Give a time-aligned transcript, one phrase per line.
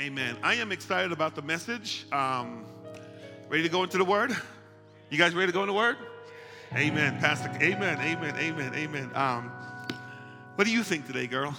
[0.00, 0.34] Amen.
[0.42, 2.06] I am excited about the message.
[2.10, 2.64] Um,
[3.50, 4.34] ready to go into the word?
[5.10, 5.98] You guys ready to go into the word?
[6.74, 7.50] Amen, Pastor.
[7.60, 9.10] Amen, amen, amen, amen.
[9.14, 9.50] Um,
[10.54, 11.48] what do you think today, girl?
[11.48, 11.58] Amen.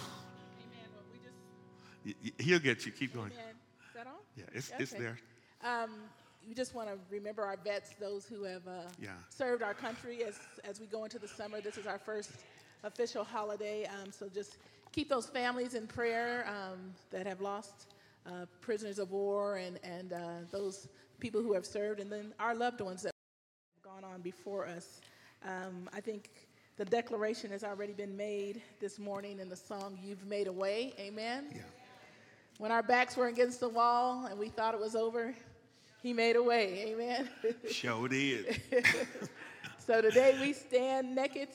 [0.91, 2.91] Well, we just, He'll get you.
[2.91, 3.27] Keep going.
[3.31, 3.53] amen.
[3.89, 4.13] Is that on?
[4.35, 5.19] Yeah, it's, it's there.
[5.63, 5.91] Um,
[6.47, 9.09] we just want to remember our vets, those who have uh, Yeah.
[9.29, 11.61] served our country as, as we go into the summer.
[11.61, 12.31] This is our first
[12.83, 14.55] official holiday, um, so just
[14.91, 16.79] keep those families in prayer um,
[17.11, 17.85] that have lost
[18.25, 20.17] uh, prisoners of war and, and uh,
[20.51, 20.87] those
[21.19, 23.13] people who have served, and then our loved ones that
[23.75, 25.01] have gone on before us.
[25.45, 26.29] Um, I think
[26.77, 30.93] the declaration has already been made this morning in the song, You've Made a Way.
[30.99, 31.45] Amen.
[31.51, 31.61] Yeah.
[32.57, 35.35] When our backs were against the wall and we thought it was over,
[36.01, 36.93] he made a way.
[36.93, 37.29] Amen.
[37.71, 38.61] Show did.
[39.77, 41.49] so today we stand naked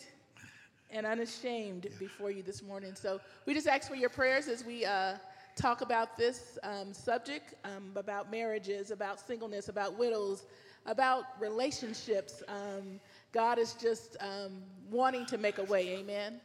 [0.91, 2.95] and unashamed before you this morning.
[2.95, 5.15] So we just ask for your prayers as we uh,
[5.57, 10.45] talk about this um, subject um, about marriages, about singleness, about widows,
[10.85, 12.43] about relationships.
[12.47, 13.01] Um,
[13.33, 15.97] God is just um, wanting to make a way.
[15.99, 16.41] Amen.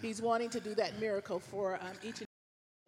[0.00, 2.28] He's wanting to do that miracle for um, each and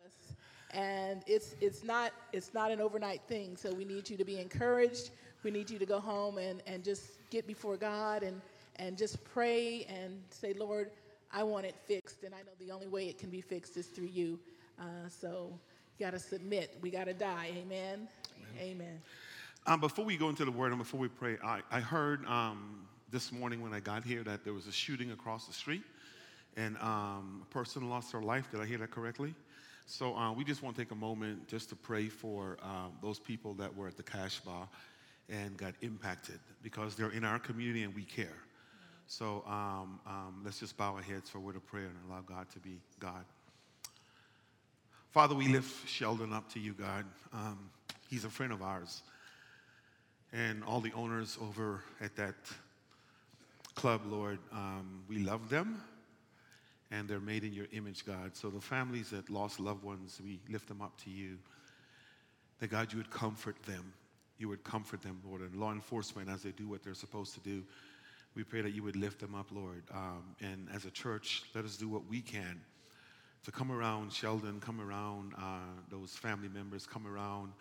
[0.04, 0.36] us.
[0.70, 4.38] and it's it's not it's not an overnight thing so we need you to be
[4.38, 5.10] encouraged
[5.44, 8.40] we need you to go home and, and just get before god and
[8.76, 10.90] and just pray and say lord
[11.32, 13.86] i want it fixed and i know the only way it can be fixed is
[13.86, 14.38] through you
[14.80, 15.58] uh, so
[15.98, 18.08] you got to submit we got to die amen
[18.60, 19.00] amen,
[19.66, 22.86] Um, before we go into the word and before we pray, I, I heard um,
[23.10, 25.82] this morning when I got here that there was a shooting across the street
[26.56, 28.50] and um, a person lost their life.
[28.50, 29.34] Did I hear that correctly?
[29.86, 33.18] So uh, we just want to take a moment just to pray for um, those
[33.18, 34.68] people that were at the cash bar
[35.28, 38.38] and got impacted because they're in our community and we care.
[39.06, 42.22] So um, um, let's just bow our heads for a word of prayer and allow
[42.22, 43.24] God to be God.
[45.16, 47.06] Father, we lift Sheldon up to you, God.
[47.32, 47.70] Um,
[48.10, 49.02] he's a friend of ours.
[50.30, 52.34] And all the owners over at that
[53.74, 55.80] club, Lord, um, we love them.
[56.90, 58.36] And they're made in your image, God.
[58.36, 61.38] So the families that lost loved ones, we lift them up to you.
[62.60, 63.94] That, God, you would comfort them.
[64.36, 65.40] You would comfort them, Lord.
[65.40, 67.62] And law enforcement, as they do what they're supposed to do,
[68.34, 69.82] we pray that you would lift them up, Lord.
[69.94, 72.60] Um, and as a church, let us do what we can
[73.44, 75.58] to come around Sheldon, come around uh,
[75.90, 77.52] those family members, come around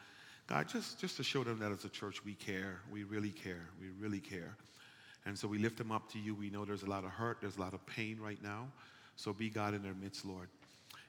[0.47, 2.79] God, just, just to show them that as a church we care.
[2.91, 3.65] We really care.
[3.81, 4.55] We really care.
[5.25, 6.35] And so we lift them up to you.
[6.35, 8.67] We know there's a lot of hurt, there's a lot of pain right now.
[9.15, 10.47] So be God in their midst, Lord.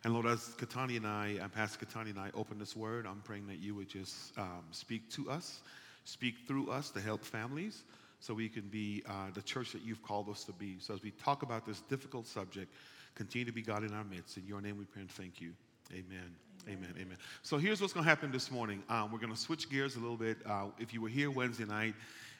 [0.04, 3.20] And Lord, as Katani and I, and Pastor Katani and I open this word, I'm
[3.22, 5.60] praying that you would just um, speak to us,
[6.04, 7.82] speak through us to help families
[8.20, 10.76] so we can be uh, the church that you've called us to be.
[10.80, 12.72] So as we talk about this difficult subject,
[13.16, 14.36] continue to be God in our midst.
[14.36, 15.52] In your name we pray and thank you.
[15.92, 16.34] Amen.
[16.68, 16.94] Amen.
[17.00, 17.16] Amen.
[17.42, 18.82] So here's what's going to happen this morning.
[18.88, 20.36] Um, we're going to switch gears a little bit.
[20.44, 21.94] Uh, if you were here Wednesday night,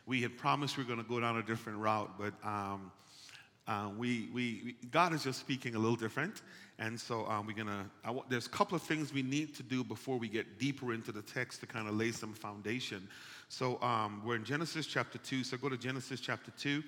[0.05, 2.93] we had promised we are going to go down a different route, but um,
[3.67, 6.43] uh, we, we, we- God is just speaking a little different.
[6.79, 9.83] And so um, we're going to, there's a couple of things we need to do
[9.83, 13.09] before we get deeper into the text to kind of lay some foundation.
[13.49, 15.43] So um, we're in Genesis chapter 2.
[15.45, 16.83] So go to Genesis chapter 2,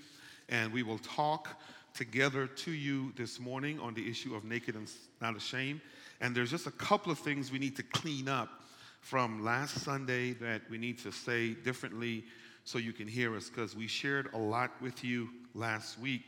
[0.49, 1.49] and we will talk
[1.95, 5.81] together to you this morning on the issue of naked and not ashamed.
[6.21, 8.63] And there's just a couple of things we need to clean up
[9.01, 12.25] from last Sunday that we need to say differently
[12.65, 16.23] so you can hear us because we shared a lot with you last week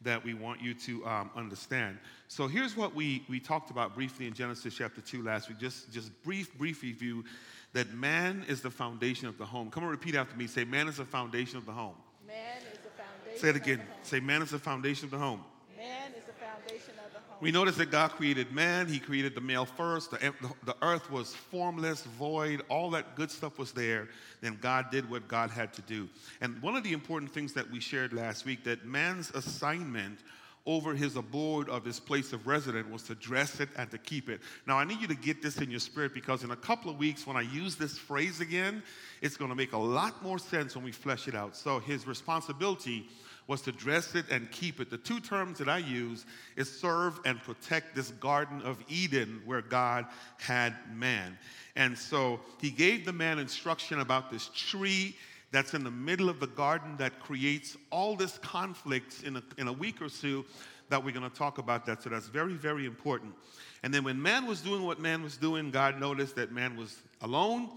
[0.00, 1.98] that we want you to um, understand.
[2.28, 5.58] So here's what we, we talked about briefly in Genesis chapter 2 last week.
[5.58, 7.24] Just, just brief, brief review
[7.72, 9.70] that man is the foundation of the home.
[9.70, 10.46] Come and repeat after me.
[10.46, 11.94] Say, man is the foundation of the home.
[12.26, 13.82] man is the foundation Say it again.
[14.02, 15.42] Say, man is the foundation of the home.
[15.76, 19.34] man is the foundation of the home We notice that God created man, He created
[19.34, 20.12] the male first.
[20.12, 24.06] The, the, the earth was formless, void, all that good stuff was there.
[24.42, 26.08] Then God did what God had to do.
[26.40, 30.20] And one of the important things that we shared last week that man's assignment
[30.64, 34.28] over his abode of his place of residence was to dress it and to keep
[34.28, 34.40] it.
[34.66, 36.98] Now, I need you to get this in your spirit because in a couple of
[36.98, 38.82] weeks, when I use this phrase again,
[39.20, 41.56] it's going to make a lot more sense when we flesh it out.
[41.56, 43.08] So, his responsibility
[43.46, 44.90] was to dress it and keep it.
[44.90, 46.24] The two terms that I use
[46.56, 50.06] is serve and protect this Garden of Eden where God
[50.38, 51.36] had man.
[51.76, 55.16] And so he gave the man instruction about this tree
[55.50, 59.68] that's in the middle of the garden that creates all this conflict in a, in
[59.68, 60.44] a week or two
[60.88, 62.02] that we're going to talk about that.
[62.02, 63.34] So that's very, very important.
[63.82, 66.96] And then when man was doing what man was doing, God noticed that man was
[67.20, 67.68] alone.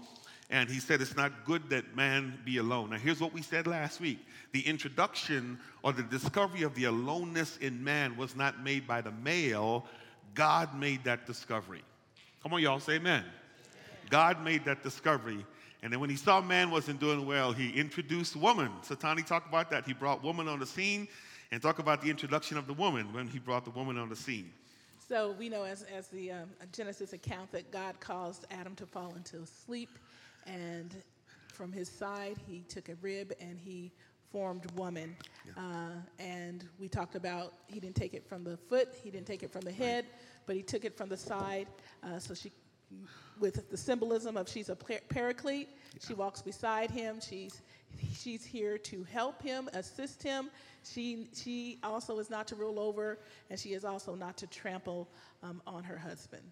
[0.48, 2.90] And he said, It's not good that man be alone.
[2.90, 4.20] Now, here's what we said last week
[4.56, 9.10] the introduction or the discovery of the aloneness in man was not made by the
[9.10, 9.84] male,
[10.34, 11.82] God made that discovery.
[12.42, 13.22] Come on, y'all, say amen.
[14.08, 15.44] God made that discovery.
[15.82, 18.70] And then when he saw man wasn't doing well, he introduced woman.
[18.82, 19.84] Satani talked about that.
[19.84, 21.06] He brought woman on the scene
[21.52, 24.16] and talk about the introduction of the woman when he brought the woman on the
[24.16, 24.50] scene.
[25.06, 29.12] So we know as, as the um, Genesis account that God caused Adam to fall
[29.16, 29.98] into sleep,
[30.46, 30.94] and
[31.52, 33.92] from his side he took a rib and he
[34.36, 35.16] formed woman.
[35.46, 35.52] Yeah.
[35.56, 39.42] Uh, and we talked about he didn't take it from the foot, he didn't take
[39.42, 40.12] it from the head, right.
[40.44, 41.66] but he took it from the side.
[42.02, 42.52] Uh, so she,
[43.40, 46.00] with the symbolism of she's a paraclete, yeah.
[46.06, 47.18] she walks beside him.
[47.18, 47.62] She's
[48.14, 50.50] she's here to help him, assist him.
[50.84, 53.18] She she also is not to rule over,
[53.48, 55.08] and she is also not to trample
[55.42, 56.44] um, on her husband.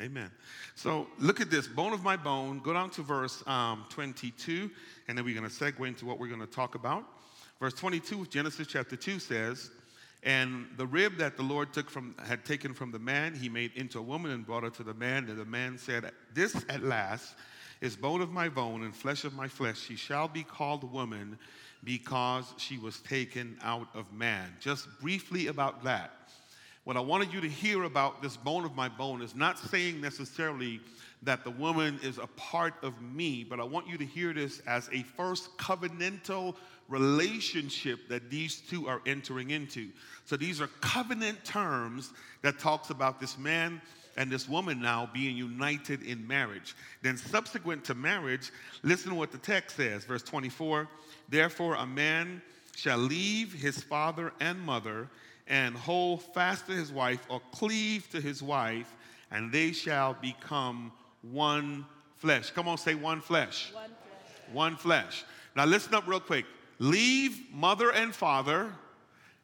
[0.00, 0.30] Amen.
[0.76, 2.60] So look at this bone of my bone.
[2.60, 4.70] Go down to verse um, 22,
[5.08, 7.04] and then we're going to segue into what we're going to talk about.
[7.58, 9.70] Verse 22 of Genesis chapter 2 says,
[10.22, 13.72] And the rib that the Lord took from, had taken from the man, he made
[13.74, 15.28] into a woman and brought her to the man.
[15.28, 17.34] And the man said, This at last
[17.80, 19.80] is bone of my bone and flesh of my flesh.
[19.80, 21.38] She shall be called woman
[21.82, 24.54] because she was taken out of man.
[24.60, 26.12] Just briefly about that.
[26.88, 30.00] What I wanted you to hear about this bone of my bone is not saying
[30.00, 30.80] necessarily
[31.22, 34.60] that the woman is a part of me, but I want you to hear this
[34.60, 36.56] as a first covenantal
[36.88, 39.90] relationship that these two are entering into.
[40.24, 43.82] So these are covenant terms that talks about this man
[44.16, 46.74] and this woman now being united in marriage.
[47.02, 48.50] Then subsequent to marriage,
[48.82, 50.88] listen to what the text says, verse 24,
[51.28, 52.40] therefore a man
[52.74, 55.10] shall leave his father and mother
[55.48, 58.94] and hold fast to his wife or cleave to his wife,
[59.30, 60.92] and they shall become
[61.22, 61.84] one
[62.16, 62.50] flesh.
[62.50, 63.72] Come on, say one flesh.
[63.72, 64.52] One flesh.
[64.52, 65.24] One flesh.
[65.56, 66.44] Now listen up real quick.
[66.78, 68.70] Leave mother and father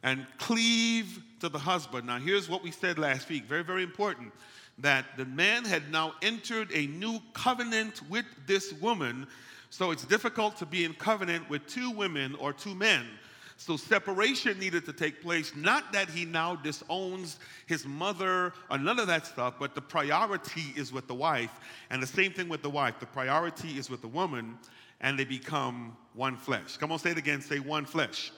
[0.03, 2.07] and cleave to the husband.
[2.07, 3.45] Now here's what we said last week.
[3.47, 4.33] Very, very important.
[4.79, 9.27] That the man had now entered a new covenant with this woman.
[9.71, 13.07] So it's difficult to be in covenant with two women or two men.
[13.57, 15.55] So separation needed to take place.
[15.55, 20.73] Not that he now disowns his mother or none of that stuff, but the priority
[20.77, 21.53] is with the wife.
[21.91, 22.99] And the same thing with the wife.
[22.99, 24.59] The priority is with the woman,
[25.01, 26.77] and they become one flesh.
[26.77, 27.41] Come on, say it again.
[27.41, 28.33] Say one flesh.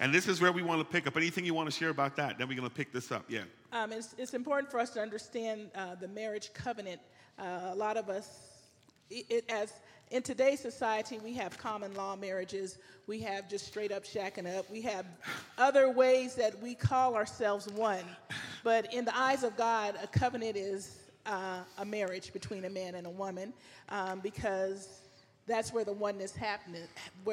[0.00, 1.16] And this is where we want to pick up.
[1.16, 2.38] Anything you want to share about that?
[2.38, 3.24] Then we're going to pick this up.
[3.28, 3.42] Yeah.
[3.72, 7.00] Um, it's, it's, important for us to understand uh, the marriage covenant.
[7.38, 8.38] Uh, a lot of us,
[9.10, 9.72] it, it, as
[10.10, 12.78] in today's society, we have common law marriages.
[13.06, 14.70] We have just straight up shacking up.
[14.70, 15.06] We have
[15.58, 18.04] other ways that we call ourselves one.
[18.64, 20.96] But in the eyes of God, a covenant is
[21.26, 23.52] uh, a marriage between a man and a woman
[23.90, 25.02] um, because
[25.46, 26.88] that's where the oneness happens.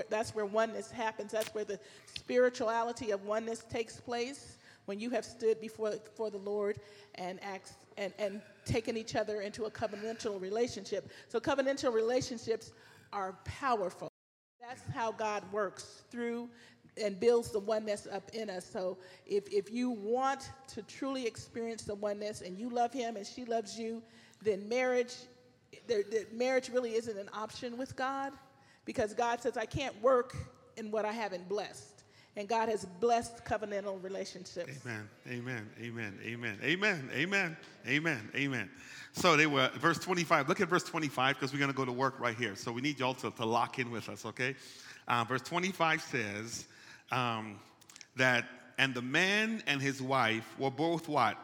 [0.10, 1.32] That's where oneness happens.
[1.32, 1.80] That's where the
[2.14, 6.78] spirituality of oneness takes place when you have stood before, before the Lord
[7.16, 11.10] and asked and, and taken each other into a covenantal relationship.
[11.30, 12.72] So, covenantal relationships
[13.14, 14.10] are powerful.
[14.60, 16.50] That's how God works through
[17.02, 18.66] and builds the oneness up in us.
[18.66, 23.26] So, if, if you want to truly experience the oneness and you love Him and
[23.26, 24.02] she loves you,
[24.42, 25.16] then marriage,
[26.34, 28.34] marriage really isn't an option with God
[28.86, 30.36] because God says, I can't work
[30.78, 31.95] in what I haven't blessed
[32.38, 34.80] and God has blessed covenantal relationships.
[34.86, 35.10] Amen.
[35.30, 35.70] Amen.
[35.82, 36.20] Amen.
[36.24, 36.60] Amen.
[36.64, 37.10] Amen.
[37.14, 37.58] Amen.
[37.88, 38.30] Amen.
[38.36, 38.70] Amen.
[39.14, 40.50] So they were, verse 25.
[40.50, 42.56] Look at verse 25 because we're going to go to work right here.
[42.56, 44.56] So we need y'all to, to lock in with us, okay?
[45.08, 46.66] Uh, verse 25 says
[47.12, 47.60] um,
[48.18, 48.46] that,
[48.78, 51.38] and the man and his wife were both what?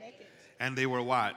[0.00, 0.26] Naked.
[0.58, 1.34] And they were what?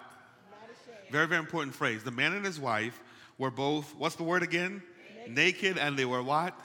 [1.12, 2.04] Very, very important phrase.
[2.04, 3.00] The man and his wife
[3.38, 4.82] were both, what's the word again?
[5.28, 6.58] Naked, Naked and they were what?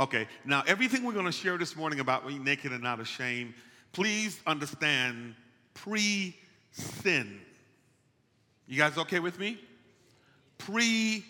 [0.00, 3.52] Okay, now everything we're going to share this morning about being naked and not ashamed,
[3.92, 5.34] please understand
[5.74, 6.34] pre
[6.72, 7.38] sin.
[8.66, 9.60] You guys okay with me?
[10.56, 11.22] Pre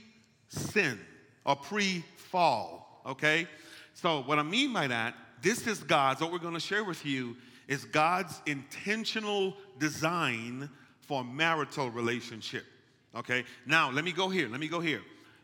[0.47, 1.01] sin
[1.45, 3.49] or pre fall, okay?
[3.95, 7.05] So, what I mean by that, this is God's, what we're going to share with
[7.05, 7.37] you
[7.67, 12.67] is God's intentional design for marital relationship.
[13.17, 13.43] Okay?
[13.67, 14.49] Now, let me go here.
[14.49, 15.03] Let me go here.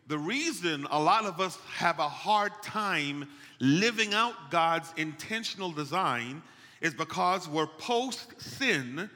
[0.09, 6.43] The reason a lot of us have a hard time living out God's intentional design
[6.81, 9.11] is because we're post sin,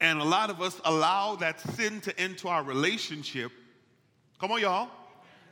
[0.00, 3.52] and a lot of us allow that sin to enter our relationship.
[4.40, 4.88] Come on, y'all.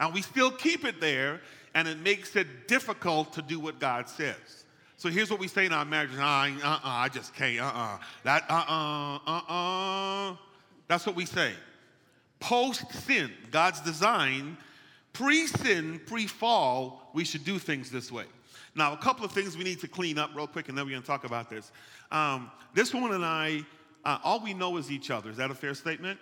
[0.00, 1.40] And we still keep it there,
[1.74, 4.64] and it makes it difficult to do what God says.
[4.96, 7.60] So here's what we say in our marriage: uh, uh, I just can't.
[7.60, 8.44] Uh, uh, that.
[8.48, 10.36] Uh, uh, uh, uh.
[10.88, 11.52] That's what we say
[12.44, 14.58] post sin, God's design,
[15.14, 18.26] pre sin, pre fall, we should do things this way.
[18.74, 20.90] Now, a couple of things we need to clean up real quick, and then we're
[20.90, 21.72] going to talk about this.
[22.12, 23.64] Um, this woman and I,
[24.04, 25.30] uh, all we know is each other.
[25.30, 26.18] Is that a fair statement?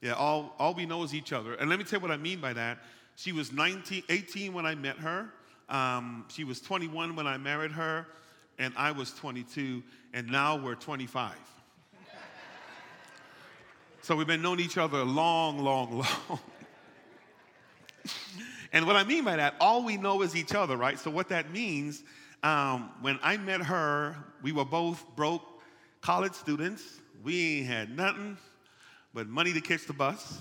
[0.00, 1.54] Yeah, all, all we know is each other.
[1.54, 2.78] And let me tell you what I mean by that.
[3.16, 5.28] She was 19, 18 when I met her.
[5.68, 8.06] Um, she was 21 when I married her,
[8.58, 9.82] and I was 22,
[10.14, 11.34] and now we're 25.
[14.06, 15.98] So we've been knowing each other long, long,
[16.30, 16.38] long.
[18.72, 20.96] and what I mean by that, all we know is each other, right?
[20.96, 22.04] So what that means,
[22.44, 25.42] um, when I met her, we were both broke
[26.02, 26.84] college students.
[27.24, 28.38] We ain't had nothing
[29.12, 30.40] but money to catch the bus.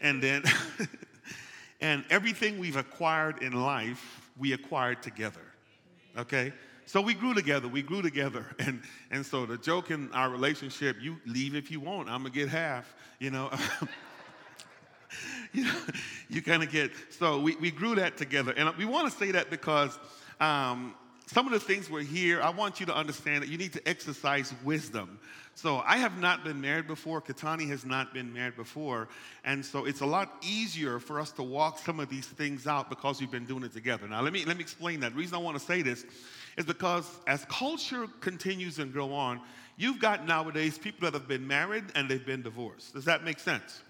[0.00, 0.44] And then,
[1.80, 5.42] and everything we've acquired in life, we acquired together.
[6.16, 6.52] Okay?
[6.86, 8.46] So we grew together, we grew together.
[8.58, 12.30] And, and so the joke in our relationship, you leave if you want, I'm gonna
[12.30, 13.50] get half, you know.
[15.52, 15.76] you, know,
[16.28, 18.52] you kind of get, so we, we grew that together.
[18.56, 19.98] And we wanna say that because
[20.40, 20.94] um,
[21.26, 23.88] some of the things we're here, I want you to understand that you need to
[23.88, 25.18] exercise wisdom.
[25.56, 27.22] So I have not been married before.
[27.22, 29.08] Katani has not been married before.
[29.44, 32.90] And so it's a lot easier for us to walk some of these things out
[32.90, 34.08] because we've been doing it together.
[34.08, 35.12] Now, let me, let me explain that.
[35.12, 36.04] The reason I want to say this
[36.56, 39.40] is because as culture continues and grow on,
[39.76, 42.94] you've got nowadays people that have been married and they've been divorced.
[42.94, 43.82] Does that make sense?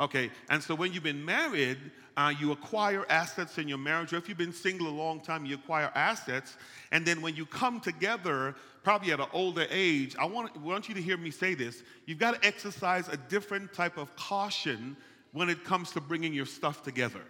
[0.00, 1.78] Okay, and so when you've been married,
[2.16, 5.44] uh, you acquire assets in your marriage, or if you've been single a long time,
[5.44, 6.56] you acquire assets.
[6.90, 10.94] And then when you come together, probably at an older age, I want, want you
[10.94, 11.82] to hear me say this.
[12.06, 14.96] You've got to exercise a different type of caution
[15.32, 17.22] when it comes to bringing your stuff together.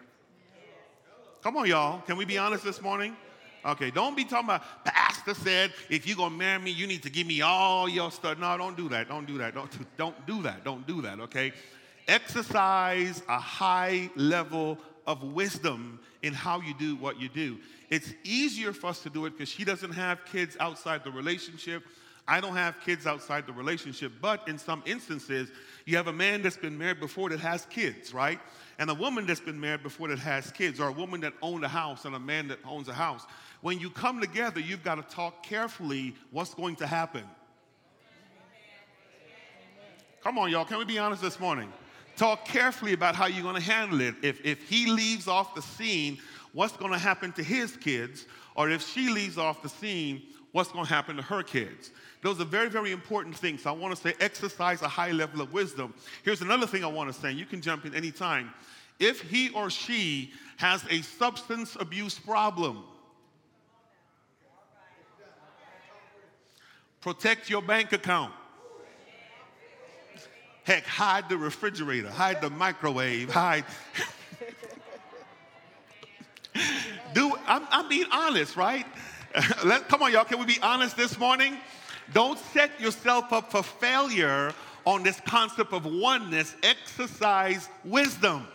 [1.42, 2.00] Come on, y'all.
[2.02, 3.16] Can we be honest this morning?
[3.64, 7.02] Okay, don't be talking about, Pastor said, if you're going to marry me, you need
[7.04, 8.38] to give me all your stuff.
[8.38, 9.08] No, don't do that.
[9.08, 9.54] Don't do that.
[9.54, 10.64] Don't, don't do that.
[10.64, 11.52] Don't do that, okay?
[12.08, 17.58] Exercise a high level of wisdom in how you do what you do.
[17.90, 21.84] It's easier for us to do it because she doesn't have kids outside the relationship.
[22.26, 25.50] I don't have kids outside the relationship, but in some instances,
[25.86, 28.38] you have a man that's been married before that has kids, right?
[28.78, 31.64] And a woman that's been married before that has kids, or a woman that owned
[31.64, 33.26] a house and a man that owns a house.
[33.62, 37.22] When you come together, you've got to talk carefully what's going to happen.
[40.22, 40.64] Come on, y'all.
[40.64, 41.72] Can we be honest this morning?
[42.16, 44.16] Talk carefully about how you're going to handle it.
[44.22, 46.18] If, if he leaves off the scene,
[46.52, 48.26] what's going to happen to his kids?
[48.56, 51.92] Or if she leaves off the scene, what's going to happen to her kids?
[52.20, 53.64] Those are very, very important things.
[53.64, 55.94] I want to say exercise a high level of wisdom.
[56.24, 57.32] Here's another thing I want to say.
[57.32, 58.52] You can jump in anytime.
[58.98, 62.84] If he or she has a substance abuse problem,
[67.02, 68.32] protect your bank account.
[70.64, 73.64] Heck, hide the refrigerator, hide the microwave, hide.
[77.14, 78.86] Do I'm, I'm being honest, right?
[79.64, 80.24] Let, come on, y'all.
[80.24, 81.56] Can we be honest this morning?
[82.12, 84.54] Don't set yourself up for failure
[84.84, 86.54] on this concept of oneness.
[86.62, 88.46] Exercise wisdom.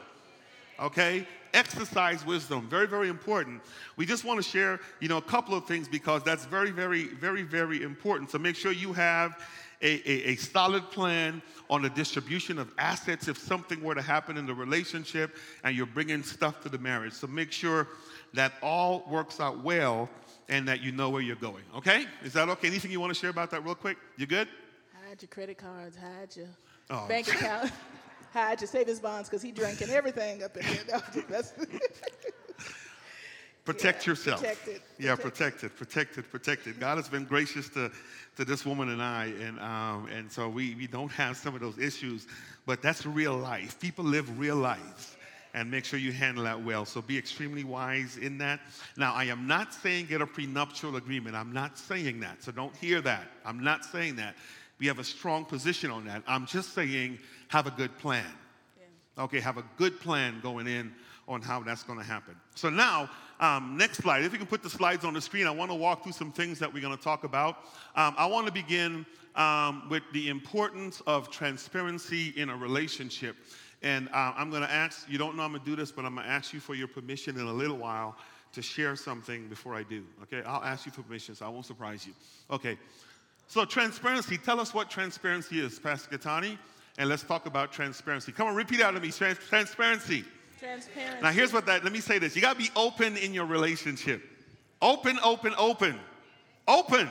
[0.80, 1.28] Okay?
[1.54, 2.68] Exercise wisdom.
[2.70, 3.62] Very, very important.
[3.96, 7.08] We just want to share, you know, a couple of things because that's very, very,
[7.08, 8.32] very, very important.
[8.32, 9.38] So make sure you have
[9.82, 14.38] a, a, a, solid plan on the distribution of assets if something were to happen
[14.38, 17.14] in the relationship and you're bringing stuff to the marriage.
[17.14, 17.88] So make sure
[18.34, 20.10] that all works out well
[20.50, 21.64] and that you know where you're going.
[21.76, 22.06] Okay?
[22.24, 22.68] Is that okay?
[22.68, 23.98] Anything you want to share about that real quick?
[24.18, 24.48] You good?
[25.08, 26.48] Hide your credit cards, hide your
[26.90, 27.08] oh.
[27.08, 27.72] bank account,
[28.38, 31.02] hide your his bonds because he drinking everything up in there.
[33.66, 34.40] protect yeah, yourself.
[34.42, 34.82] Protect it.
[35.00, 36.80] Yeah, protect it, protect it, protect it.
[36.80, 37.92] God has been gracious to,
[38.38, 41.62] to this woman and I, and, um, and so we, we don't have some of
[41.62, 42.28] those issues,
[42.66, 43.80] but that's real life.
[43.80, 45.16] People live real lives.
[45.54, 46.86] And make sure you handle that well.
[46.86, 48.60] So be extremely wise in that.
[48.96, 51.36] Now, I am not saying get a prenuptial agreement.
[51.36, 52.44] I'm not saying that.
[52.44, 53.24] So don't hear that.
[53.44, 54.36] I'm not saying that.
[54.78, 56.22] We have a strong position on that.
[56.28, 57.18] I'm just saying
[57.50, 58.26] have a good plan.
[58.78, 59.24] Yeah.
[59.24, 60.94] Okay, have a good plan going in
[61.28, 62.36] on how that's going to happen.
[62.56, 64.24] So now, um, next slide.
[64.24, 66.32] If you can put the slides on the screen, I want to walk through some
[66.32, 67.58] things that we're going to talk about.
[67.96, 73.36] Um, I want to begin um, with the importance of transparency in a relationship.
[73.84, 76.06] And uh, I'm going to ask, you don't know I'm going to do this, but
[76.06, 78.16] I'm going to ask you for your permission in a little while
[78.54, 80.04] to share something before I do.
[80.24, 80.42] Okay?
[80.48, 82.14] I'll ask you for permission, so I won't surprise you.
[82.50, 82.78] Okay.
[83.48, 84.38] So, transparency.
[84.38, 86.58] Tell us what transparency is, Pastor Katani,
[86.98, 88.32] and let's talk about transparency.
[88.32, 89.12] Come on, repeat out to me.
[89.12, 90.24] Trans- transparency.
[90.60, 91.22] Transparency.
[91.22, 92.36] Now, here's what that, let me say this.
[92.36, 94.24] You got to be open in your relationship.
[94.82, 96.00] Open, open, open.
[96.68, 97.10] Open.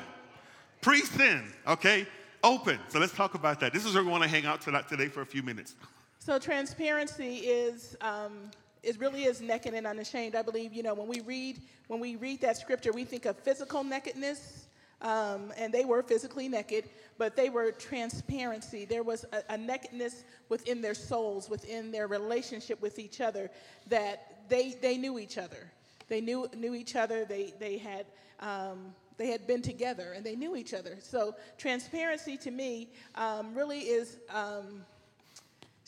[0.80, 2.06] Pre sin, okay?
[2.42, 2.78] Open.
[2.88, 3.72] So let's talk about that.
[3.72, 5.74] This is where we want to hang out today for a few minutes.
[6.18, 8.50] So transparency is um,
[8.82, 10.34] is really is naked and unashamed.
[10.34, 13.36] I believe you know when we read when we read that scripture, we think of
[13.38, 14.65] physical nakedness,
[15.02, 16.88] um, and they were physically naked,
[17.18, 18.84] but they were transparency.
[18.84, 23.50] There was a, a, nakedness within their souls, within their relationship with each other,
[23.88, 25.70] that they, they knew each other.
[26.08, 27.24] They knew, knew each other.
[27.24, 28.06] They, they, had,
[28.40, 30.96] um, they had been together and they knew each other.
[31.00, 34.84] So, transparency to me um, really is um,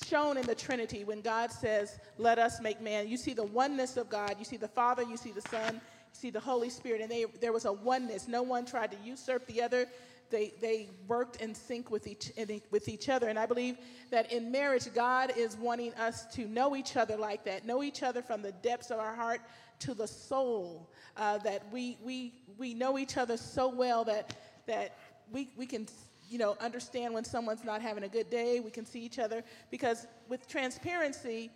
[0.04, 3.08] shown in the Trinity when God says, Let us make man.
[3.08, 5.80] You see the oneness of God, you see the Father, you see the Son,
[6.12, 8.28] see the Holy Spirit, and they, there was a oneness.
[8.28, 9.86] No one tried to usurp the other.
[10.30, 12.32] They, they worked in sync with each,
[12.70, 13.28] with each other.
[13.28, 13.78] And I believe
[14.10, 18.02] that in marriage, God is wanting us to know each other like that, know each
[18.02, 19.40] other from the depths of our heart
[19.80, 24.36] to the soul, uh, that we, we, we know each other so well that,
[24.66, 24.98] that
[25.32, 25.86] we, we can
[26.28, 28.60] you know, understand when someone's not having a good day.
[28.60, 31.50] We can see each other because with transparency,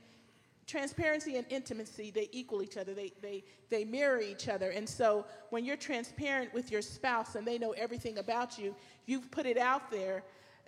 [0.73, 4.71] transparency and intimacy they equal each other they, they, they mirror each other.
[4.71, 8.75] And so when you're transparent with your spouse and they know everything about you
[9.05, 10.25] you've put it out there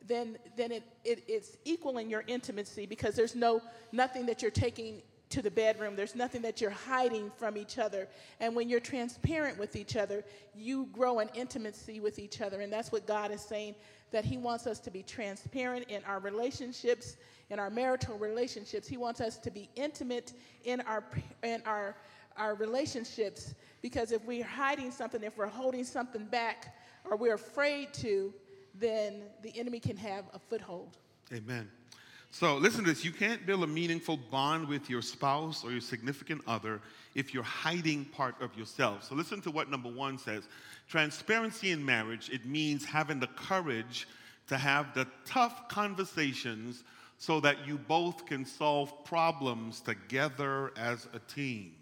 [0.06, 4.50] then then it, it it's equal in your intimacy because there's no nothing that you're
[4.50, 5.96] taking to the bedroom.
[5.96, 8.06] There's nothing that you're hiding from each other.
[8.40, 10.23] And when you're transparent with each other
[10.54, 12.61] you grow an intimacy with each other.
[12.61, 13.75] And that's what god is saying
[14.11, 17.16] that he wants us to be transparent in our relationships
[17.50, 18.88] in our marital relationships.
[18.88, 20.32] He wants us to be intimate
[20.64, 21.04] in our
[21.42, 21.96] in our
[22.36, 26.74] our relationships because if we're hiding something, if we're holding something back,
[27.08, 28.32] or we're afraid to,
[28.74, 30.96] then the enemy can have a foothold.
[31.32, 31.70] Amen.
[32.30, 33.04] So listen to this.
[33.04, 36.80] You can't build a meaningful bond with your spouse or your significant other
[37.14, 39.04] if you're hiding part of yourself.
[39.04, 40.48] So listen to what number one says.
[40.88, 44.08] Transparency in marriage, it means having the courage
[44.48, 46.82] to have the tough conversations
[47.18, 51.73] so that you both can solve problems together as a team.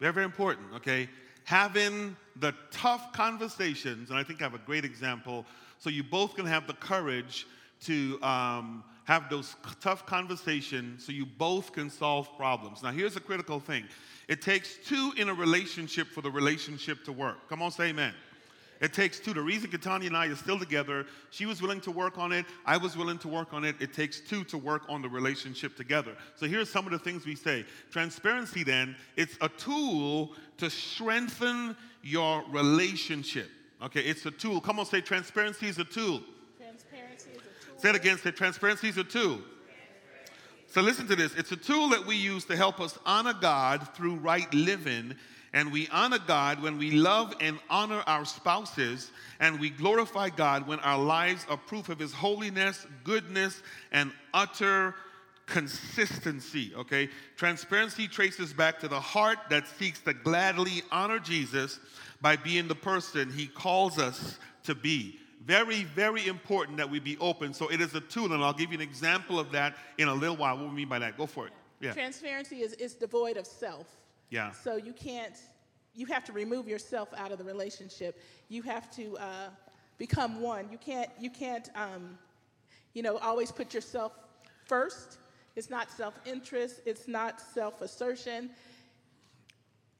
[0.00, 1.08] Very, very important, okay?
[1.44, 5.46] Having the tough conversations, and I think I have a great example,
[5.78, 7.46] so you both can have the courage
[7.82, 12.82] to um, have those tough conversations so you both can solve problems.
[12.82, 13.84] Now, here's a critical thing
[14.28, 17.48] it takes two in a relationship for the relationship to work.
[17.48, 18.12] Come on, say amen.
[18.80, 19.32] It takes two.
[19.32, 22.44] The reason Katanya and I are still together, she was willing to work on it.
[22.64, 23.76] I was willing to work on it.
[23.80, 26.16] It takes two to work on the relationship together.
[26.34, 27.64] So here's some of the things we say.
[27.90, 33.50] Transparency, then, it's a tool to strengthen your relationship.
[33.82, 34.60] Okay, it's a tool.
[34.60, 36.22] Come on, say transparency is a tool.
[36.58, 37.80] Transparency is a tool.
[37.80, 38.18] Say it again.
[38.18, 39.40] Say transparency is a tool.
[40.68, 41.34] So listen to this.
[41.34, 45.14] It's a tool that we use to help us honor God through right living
[45.56, 50.68] and we honor God when we love and honor our spouses, and we glorify God
[50.68, 54.94] when our lives are proof of His holiness, goodness, and utter
[55.46, 56.74] consistency.
[56.76, 57.08] Okay?
[57.38, 61.80] Transparency traces back to the heart that seeks to gladly honor Jesus
[62.20, 65.18] by being the person He calls us to be.
[65.46, 67.54] Very, very important that we be open.
[67.54, 70.14] So it is a tool, and I'll give you an example of that in a
[70.14, 70.56] little while.
[70.58, 71.16] What do we mean by that?
[71.16, 71.54] Go for it.
[71.80, 71.94] Yeah.
[71.94, 73.86] Transparency is, is devoid of self.
[74.30, 74.52] Yeah.
[74.52, 75.36] So you can't,
[75.94, 78.20] you have to remove yourself out of the relationship.
[78.48, 79.48] You have to uh,
[79.98, 80.68] become one.
[80.70, 82.18] You can't, you can't, um,
[82.92, 84.12] you know, always put yourself
[84.64, 85.18] first.
[85.54, 86.80] It's not self-interest.
[86.84, 88.50] It's not self-assertion.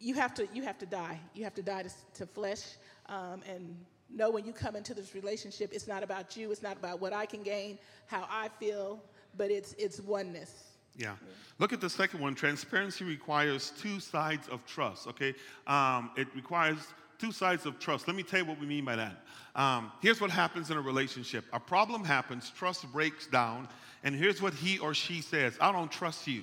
[0.01, 1.19] You have to, you have to die.
[1.35, 2.63] You have to die to, to flesh
[3.09, 3.77] um, and
[4.11, 6.51] know when you come into this relationship, it's not about you.
[6.51, 9.03] It's not about what I can gain, how I feel,
[9.37, 10.76] but it's, it's oneness.
[10.97, 11.15] Yeah.
[11.59, 12.35] Look at the second one.
[12.35, 15.35] Transparency requires two sides of trust, okay?
[15.67, 16.79] Um, it requires
[17.19, 18.07] two sides of trust.
[18.07, 19.23] Let me tell you what we mean by that.
[19.55, 23.69] Um, here's what happens in a relationship a problem happens, trust breaks down,
[24.05, 26.43] and here's what he or she says I don't trust you,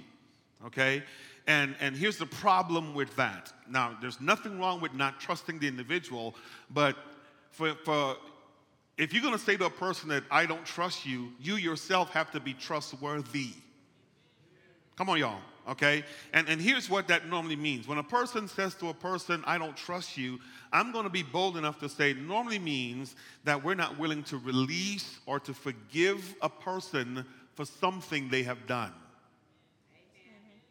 [0.66, 1.04] okay?
[1.46, 3.52] And, and here's the problem with that.
[3.70, 6.36] Now, there's nothing wrong with not trusting the individual,
[6.74, 6.96] but
[7.52, 8.16] for, for
[8.98, 12.32] if you're to say to a person that I don't trust you, you yourself have
[12.32, 13.52] to be trustworthy.
[14.96, 15.40] Come on, y'all.
[15.68, 16.04] Okay?
[16.34, 17.88] And, and here's what that normally means.
[17.88, 20.40] When a person says to a person, I don't trust you,
[20.72, 24.38] I'm going to be bold enough to say normally means that we're not willing to
[24.38, 27.26] release or to forgive a person
[27.56, 28.92] for something they have done.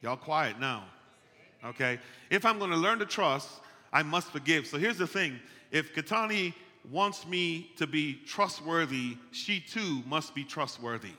[0.03, 0.85] Y'all quiet now.
[1.65, 1.99] Okay?
[2.29, 3.49] If I'm going to learn to trust,
[3.93, 4.67] I must forgive.
[4.67, 5.39] So here's the thing
[5.71, 6.55] if Katani
[6.91, 11.13] wants me to be trustworthy, she too must be trustworthy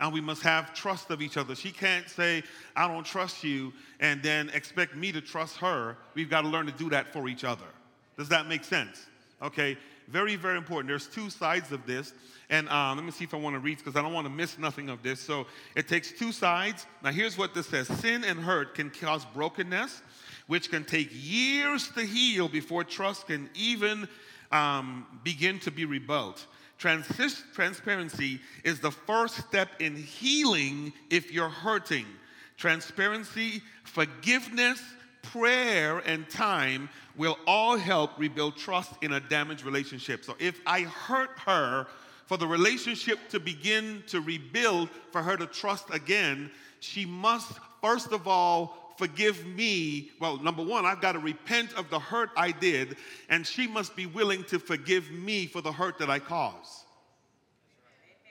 [0.00, 1.54] and we must have trust of each other.
[1.54, 2.42] She can't say,
[2.74, 5.96] I don't trust you, and then expect me to trust her.
[6.14, 7.64] We've got to learn to do that for each other.
[8.16, 9.06] Does that make sense?
[9.42, 9.76] Okay,
[10.08, 10.88] very, very important.
[10.88, 12.12] There's two sides of this.
[12.48, 14.32] And uh, let me see if I want to read because I don't want to
[14.32, 15.20] miss nothing of this.
[15.20, 16.86] So it takes two sides.
[17.02, 20.02] Now, here's what this says Sin and hurt can cause brokenness,
[20.46, 24.08] which can take years to heal before trust can even
[24.52, 26.46] um, begin to be rebuilt.
[26.78, 32.06] Transparency is the first step in healing if you're hurting.
[32.56, 34.82] Transparency, forgiveness,
[35.22, 40.24] prayer, and time will all help rebuild trust in a damaged relationship.
[40.24, 41.86] So if I hurt her,
[42.26, 48.12] for the relationship to begin to rebuild, for her to trust again, she must, first
[48.12, 50.10] of all, forgive me.
[50.20, 52.96] Well, number one, I've got to repent of the hurt I did,
[53.28, 56.84] and she must be willing to forgive me for the hurt that I caused.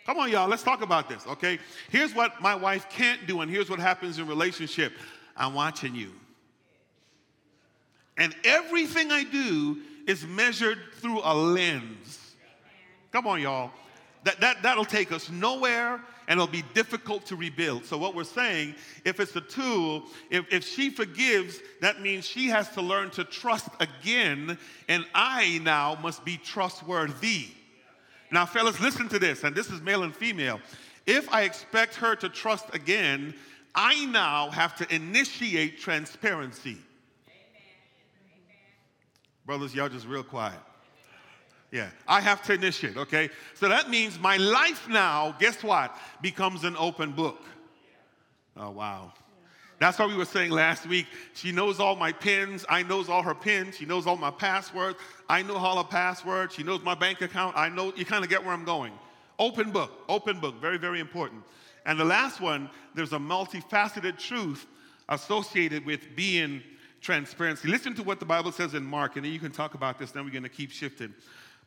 [0.06, 1.58] Come on, y'all, let's talk about this, okay?
[1.90, 4.94] Here's what my wife can't do, and here's what happens in relationship.
[5.36, 6.12] I'm watching you.
[8.18, 12.36] And everything I do is measured through a lens.
[13.12, 13.72] Come on, y'all.
[14.24, 17.86] That, that, that'll take us nowhere and it'll be difficult to rebuild.
[17.86, 22.48] So, what we're saying, if it's a tool, if, if she forgives, that means she
[22.48, 24.58] has to learn to trust again,
[24.88, 27.48] and I now must be trustworthy.
[28.32, 30.60] Now, fellas, listen to this, and this is male and female.
[31.06, 33.36] If I expect her to trust again,
[33.76, 36.78] I now have to initiate transparency.
[39.46, 40.60] Brothers, y'all just real quiet.
[41.76, 43.30] Yeah, I have to initiate, okay?
[43.54, 47.44] So that means my life now, guess what, becomes an open book.
[48.56, 49.12] Oh, wow.
[49.78, 51.06] That's what we were saying last week.
[51.34, 52.66] She knows all my pins.
[52.70, 53.76] I knows all her pins.
[53.76, 54.98] She knows all my passwords.
[55.28, 56.56] I know all her passwords.
[56.56, 57.58] She knows my bank account.
[57.58, 58.94] I know, you kind of get where I'm going.
[59.38, 61.44] Open book, open book, very, very important.
[61.86, 64.66] And the last one, there's a multifaceted truth
[65.10, 66.64] associated with being
[67.02, 67.68] transparency.
[67.68, 70.12] Listen to what the Bible says in Mark, and then you can talk about this,
[70.12, 71.14] then we're going to keep shifting.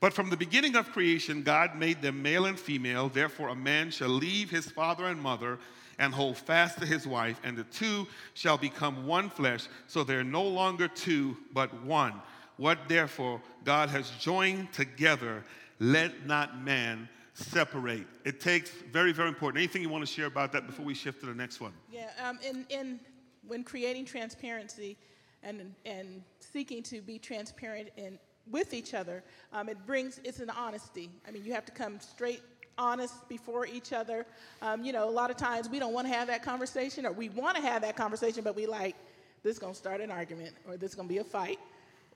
[0.01, 3.09] But from the beginning of creation, God made them male and female.
[3.09, 5.59] Therefore, a man shall leave his father and mother
[5.99, 9.67] and hold fast to his wife, and the two shall become one flesh.
[9.89, 12.15] So they're no longer two, but one.
[12.57, 15.45] What therefore God has joined together,
[15.81, 18.07] let not man separate.
[18.25, 19.59] It takes very, very important.
[19.59, 21.73] Anything you want to share about that before we shift to the next one?
[21.91, 23.01] Yeah, um, in, in,
[23.47, 24.97] when creating transparency,
[25.43, 28.19] and, and seeking to be transparent in,
[28.51, 31.11] with each other, um, it brings, it's an honesty.
[31.27, 32.43] I mean, you have to come straight
[32.79, 34.25] honest before each other.
[34.63, 37.13] Um, you know, a lot of times we don't want to have that conversation, or
[37.13, 38.95] we want to have that conversation, but we like,
[39.43, 41.59] this is going to start an argument, or this is going to be a fight,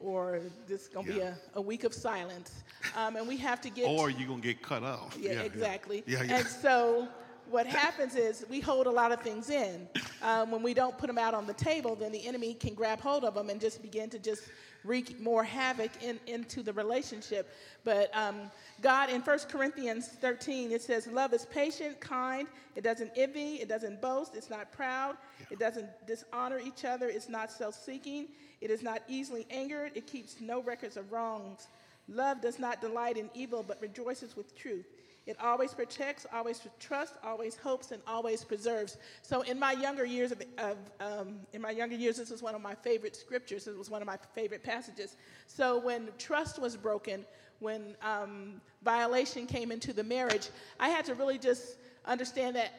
[0.00, 1.18] or this is going to yeah.
[1.18, 2.64] be a, a week of silence.
[2.96, 3.88] Um, and we have to get.
[3.88, 5.16] Or you're going to get cut off.
[5.20, 6.02] Yeah, yeah exactly.
[6.06, 6.22] Yeah.
[6.22, 7.08] yeah, And so
[7.52, 9.86] what happens is we hold a lot of things in.
[10.22, 13.00] Um, when we don't put them out on the table, then the enemy can grab
[13.00, 14.44] hold of them and just begin to just
[14.84, 17.54] wreak more havoc in, into the relationship.
[17.84, 23.12] But um, God, in 1 Corinthians 13, it says, Love is patient, kind, it doesn't
[23.16, 25.46] envy, it doesn't boast, it's not proud, yeah.
[25.50, 28.28] it doesn't dishonor each other, it's not self seeking,
[28.60, 31.68] it is not easily angered, it keeps no records of wrongs.
[32.08, 34.86] Love does not delight in evil, but rejoices with truth.
[35.24, 38.96] It always protects, always trusts, always hopes, and always preserves.
[39.22, 42.56] So, in my younger years, of, of um, in my younger years, this was one
[42.56, 43.68] of my favorite scriptures.
[43.68, 45.16] It was one of my favorite passages.
[45.46, 47.24] So, when trust was broken,
[47.60, 50.48] when um, violation came into the marriage,
[50.80, 52.72] I had to really just understand that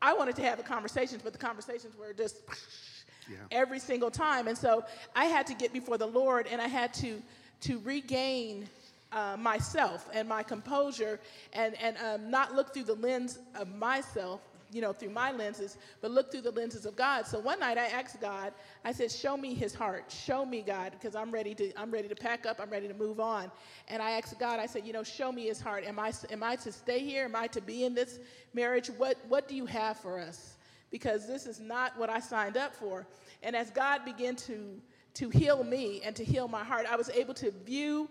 [0.00, 2.36] I wanted to have the conversations, but the conversations were just
[3.28, 3.38] yeah.
[3.50, 4.46] every single time.
[4.46, 4.84] And so,
[5.16, 7.20] I had to get before the Lord, and I had to
[7.62, 8.68] to regain
[9.14, 11.20] uh, myself and my composure
[11.52, 14.40] and, and um, not look through the lens of myself,
[14.72, 17.26] you know, through my lenses, but look through the lenses of God.
[17.26, 18.52] So one night I asked God,
[18.84, 20.10] I said, show me his heart.
[20.10, 22.58] Show me God, because I'm ready to, I'm ready to pack up.
[22.60, 23.52] I'm ready to move on.
[23.86, 25.84] And I asked God, I said, you know, show me his heart.
[25.84, 27.24] Am I, am I to stay here?
[27.24, 28.18] Am I to be in this
[28.52, 28.88] marriage?
[28.88, 30.56] What, what do you have for us?
[30.90, 33.06] Because this is not what I signed up for.
[33.44, 34.80] And as God began to,
[35.14, 38.08] to heal me and to heal my heart, I was able to view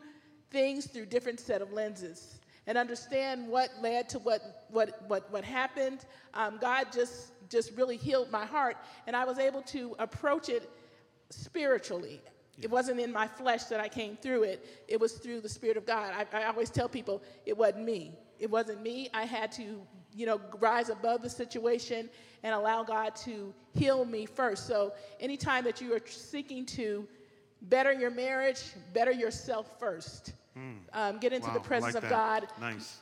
[0.53, 5.43] things through different set of lenses and understand what led to what what what what
[5.43, 6.05] happened.
[6.33, 10.69] Um, God just just really healed my heart, and I was able to approach it
[11.29, 12.21] spiritually.
[12.61, 14.83] It wasn't in my flesh that I came through it.
[14.87, 16.13] It was through the Spirit of God.
[16.15, 18.13] I, I always tell people it wasn't me.
[18.39, 19.09] It wasn't me.
[19.13, 19.81] I had to,
[20.13, 22.09] you know, rise above the situation
[22.43, 24.67] and allow God to heal me first.
[24.67, 27.07] So anytime that you are seeking to
[27.63, 28.61] better your marriage,
[28.93, 30.33] better yourself first.
[30.57, 30.77] Mm.
[30.93, 32.47] Um, get into wow, the presence like of God.
[32.59, 32.99] Nice.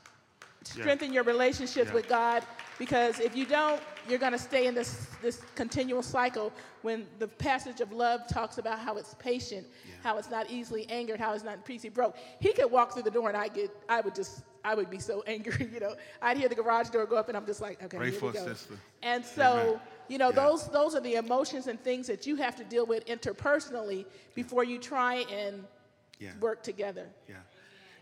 [0.63, 1.15] Strengthen yeah.
[1.15, 1.93] your relationships yeah.
[1.93, 2.43] with God
[2.77, 7.27] because if you don't, you're going to stay in this, this continual cycle when the
[7.27, 9.95] passage of love talks about how it's patient, yeah.
[10.03, 12.15] how it's not easily angered, how it's not easily broke.
[12.39, 14.99] He could walk through the door and I get, I would just, I would be
[14.99, 15.95] so angry, you know.
[16.21, 18.31] I'd hear the garage door go up and I'm just like, okay, Pray here we
[18.31, 18.45] go.
[18.45, 18.75] Sister.
[19.01, 19.79] And so, Amen.
[20.09, 23.05] you know, those, those are the emotions and things that you have to deal with
[23.05, 25.63] interpersonally before you try and
[26.39, 27.07] work together.
[27.27, 27.35] Yeah.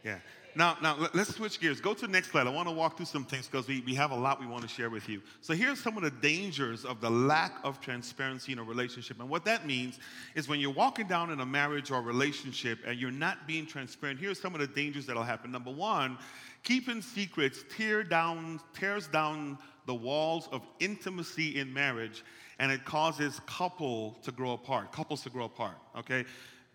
[0.03, 0.19] Yeah.
[0.55, 1.79] Now, now let- let's switch gears.
[1.79, 2.47] Go to the next slide.
[2.47, 4.63] I want to walk through some things because we, we have a lot we want
[4.63, 5.21] to share with you.
[5.41, 9.19] So here's some of the dangers of the lack of transparency in a relationship.
[9.19, 9.99] And what that means
[10.35, 13.65] is when you're walking down in a marriage or a relationship and you're not being
[13.67, 15.51] transparent, here's some of the dangers that'll happen.
[15.51, 16.17] Number one,
[16.63, 22.23] keeping secrets tear down, tears down the walls of intimacy in marriage
[22.59, 26.25] and it causes couple to grow apart, couples to grow apart, okay?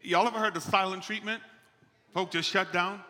[0.04, 1.42] Y'all ever heard the silent treatment?
[2.12, 3.00] Folk just shut down.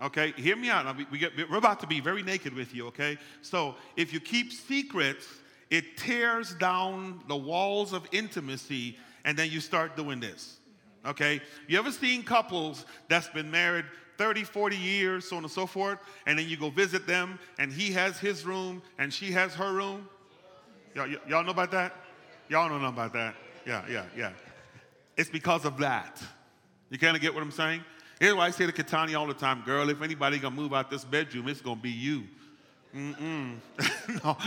[0.00, 0.96] Okay, hear me out.
[1.10, 3.18] We, get, we're about to be very naked with you, okay?
[3.42, 5.26] So if you keep secrets,
[5.70, 10.58] it tears down the walls of intimacy, and then you start doing this,
[11.06, 11.40] okay?
[11.68, 13.84] You ever seen couples that's been married
[14.18, 17.72] 30, 40 years, so on and so forth, and then you go visit them, and
[17.72, 20.08] he has his room, and she has her room?
[20.94, 21.96] Y'all, y'all know about that?
[22.48, 23.34] Y'all know about that?
[23.66, 24.32] Yeah, yeah, yeah.
[25.16, 26.22] It's because of that.
[26.94, 27.82] You kind of get what I'm saying?
[28.20, 30.92] Here's why I say to Katani all the time, girl, if anybody gonna move out
[30.92, 32.22] this bedroom, it's gonna be you.
[32.94, 33.56] Mm-mm.
[34.24, 34.38] no.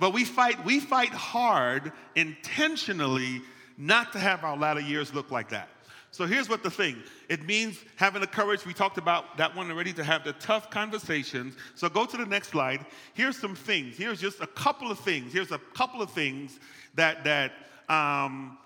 [0.00, 3.42] But we fight, we fight hard intentionally
[3.76, 5.68] not to have our latter years look like that.
[6.12, 6.96] So here's what the thing.
[7.28, 10.70] It means having the courage, we talked about that one already, to have the tough
[10.70, 11.56] conversations.
[11.74, 12.86] So go to the next slide.
[13.12, 13.98] Here's some things.
[13.98, 15.30] Here's just a couple of things.
[15.30, 16.58] Here's a couple of things
[16.94, 17.52] that that
[17.90, 18.56] um,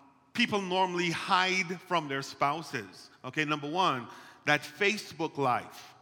[0.40, 3.10] people normally hide from their spouses.
[3.26, 4.06] Okay, number one,
[4.46, 5.92] that Facebook life.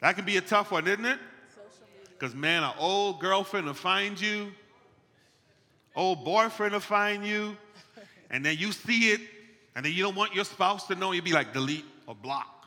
[0.00, 1.18] That can be a tough one, isn't it?
[2.08, 4.50] Because, man, an old girlfriend will find you,
[5.94, 7.54] old boyfriend will find you,
[8.30, 9.20] and then you see it,
[9.76, 11.12] and then you don't want your spouse to know.
[11.12, 12.66] You'd be like, delete or block.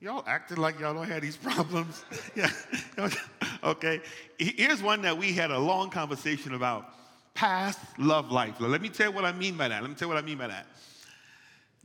[0.00, 2.06] Y'all acting like y'all don't have these problems.
[2.34, 2.48] yeah.
[3.62, 4.00] okay.
[4.38, 6.94] Here's one that we had a long conversation about
[7.34, 8.56] past love life.
[8.60, 9.82] Let me tell you what I mean by that.
[9.82, 10.66] Let me tell you what I mean by that.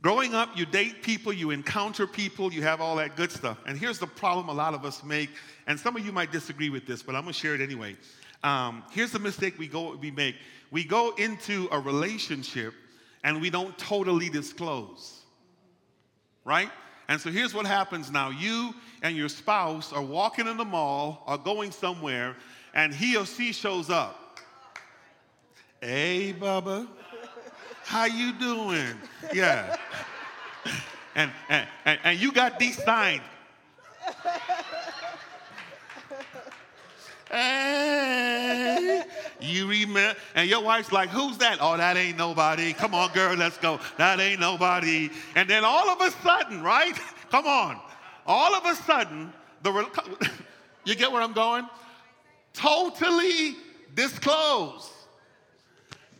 [0.00, 3.58] Growing up, you date people, you encounter people, you have all that good stuff.
[3.66, 5.30] And here's the problem a lot of us make,
[5.66, 7.96] and some of you might disagree with this, but I'm gonna share it anyway.
[8.44, 10.36] Um, here's the mistake we go we make.
[10.70, 12.74] We go into a relationship
[13.24, 15.22] and we don't totally disclose.
[16.44, 16.70] Right?
[17.08, 18.30] And so here's what happens now.
[18.30, 22.36] You and your spouse are walking in the mall or going somewhere,
[22.74, 24.27] and he or she shows up.
[25.80, 26.88] Hey, Bubba.
[27.84, 28.94] How you doing?
[29.32, 29.76] Yeah.
[31.14, 33.22] And, and, and, and you got these signs.
[37.30, 39.04] Hey,
[39.40, 40.18] you remember?
[40.34, 41.58] And your wife's like, who's that?
[41.60, 42.72] Oh, that ain't nobody.
[42.72, 43.78] Come on, girl, let's go.
[43.98, 45.10] That ain't nobody.
[45.36, 46.98] And then all of a sudden, right?
[47.30, 47.78] Come on.
[48.26, 49.86] All of a sudden, the re-
[50.84, 51.68] you get where I'm going?
[52.54, 53.56] Totally
[53.94, 54.90] disclosed.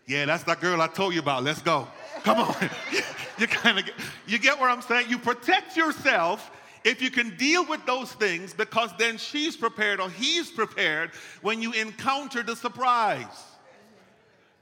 [0.09, 1.45] Yeah, that's that girl I told you about.
[1.45, 1.87] Let's go.
[2.25, 2.71] Come on.
[3.39, 3.95] you kind of get,
[4.27, 5.11] you get where I'm saying?
[5.11, 6.51] You protect yourself
[6.83, 11.11] if you can deal with those things because then she's prepared or he's prepared
[11.43, 13.27] when you encounter the surprise.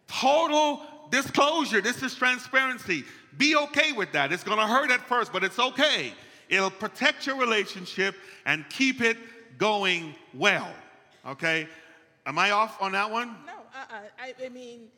[0.08, 1.80] Total disclosure.
[1.80, 3.04] This is transparency.
[3.38, 4.32] Be okay with that.
[4.32, 6.12] It's going to hurt at first, but it's okay.
[6.48, 9.16] It'll protect your relationship and keep it
[9.58, 10.72] going well.
[11.24, 11.68] Okay?
[12.24, 13.36] Am I off on that one?
[13.46, 14.00] No, uh-uh.
[14.18, 14.88] I, I mean,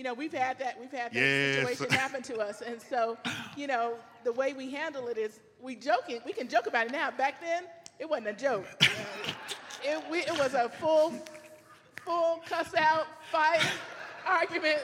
[0.00, 0.80] you know, we've had that.
[0.80, 1.68] We've had that Yes.
[1.68, 3.18] situation happen to us, and so,
[3.54, 6.22] you know, the way we handle it is we joking.
[6.24, 7.10] We can joke about it now.
[7.10, 7.64] Back then,
[7.98, 8.64] it wasn't a joke.
[9.84, 11.12] it, we, it was a full,
[12.02, 13.60] full cuss out fight,
[14.26, 14.78] argument.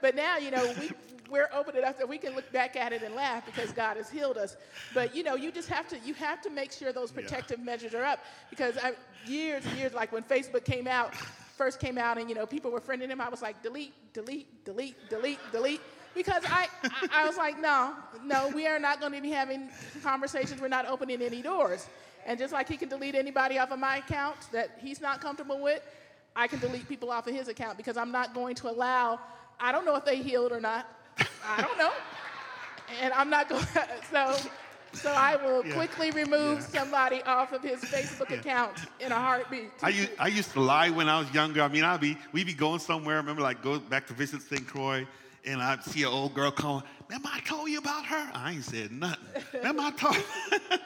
[0.00, 0.90] But now, you know, we
[1.30, 4.10] we're open enough that we can look back at it and laugh because God has
[4.10, 4.56] healed us.
[4.92, 7.94] But you know, you just have to you have to make sure those protective measures
[7.94, 8.18] are up
[8.50, 8.94] because I,
[9.28, 11.14] years and years, like when Facebook came out,
[11.56, 13.20] first came out, and you know, people were friending him.
[13.20, 15.80] I was like, delete, delete, delete, delete, delete.
[16.14, 19.68] Because I, I, I was like, no, no, we are not going to be having
[20.02, 20.60] conversations.
[20.60, 21.86] We're not opening any doors.
[22.24, 25.62] And just like he can delete anybody off of my account that he's not comfortable
[25.62, 25.82] with,
[26.34, 29.20] I can delete people off of his account because I'm not going to allow.
[29.60, 30.88] I don't know if they healed or not.
[31.46, 31.92] I don't know,
[33.00, 33.64] and I'm not going.
[33.72, 34.36] to, So,
[35.02, 35.74] so I will Yeah.
[35.74, 36.80] quickly remove Yeah.
[36.80, 38.36] somebody off of his Facebook Yeah.
[38.38, 39.70] account in a heartbeat.
[39.82, 41.62] I used, I used to lie when I was younger.
[41.62, 43.14] I mean, I'd be, we'd be going somewhere.
[43.16, 44.66] I remember, like, go back to visit St.
[44.66, 45.06] Croix,
[45.44, 48.30] and I'd see an old girl calling, Remember I told you about her?
[48.34, 49.24] I ain't said nothing.
[49.54, 50.16] Remember I told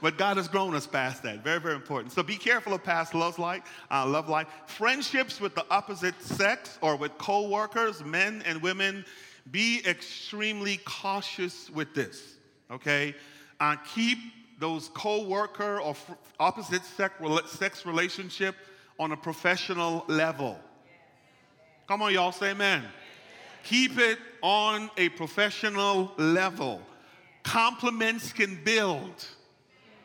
[0.00, 1.44] But God has grown us past that.
[1.44, 2.12] Very, very important.
[2.12, 4.48] So be careful of past love life, uh, love life.
[4.66, 9.04] Friendships with the opposite sex or with co-workers, men and women,
[9.52, 12.34] be extremely cautious with this,
[12.72, 13.14] okay?
[13.62, 14.18] Uh, keep
[14.58, 17.14] those co-worker or f- opposite sex,
[17.46, 18.56] sex relationship
[18.98, 20.58] on a professional level.
[21.86, 22.82] Come on, y'all, say amen.
[23.62, 26.82] Keep it on a professional level.
[27.44, 29.28] Compliments can build.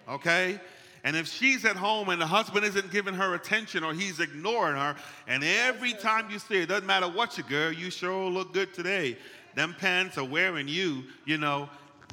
[0.07, 0.61] okay?
[1.03, 4.75] And if she's at home and the husband isn't giving her attention or he's ignoring
[4.75, 4.95] her,
[5.27, 8.75] and every time you see it, doesn't matter what you girl, you sure look good
[8.75, 9.17] today.
[9.55, 11.67] Them pants are wearing you, you know,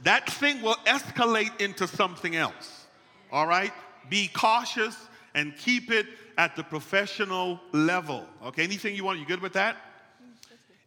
[0.05, 2.87] that thing will escalate into something else.
[3.33, 3.73] All right?
[4.09, 4.97] Be cautious
[5.35, 6.07] and keep it
[6.39, 8.27] at the professional level.
[8.47, 9.77] Okay, anything you want, you good with that?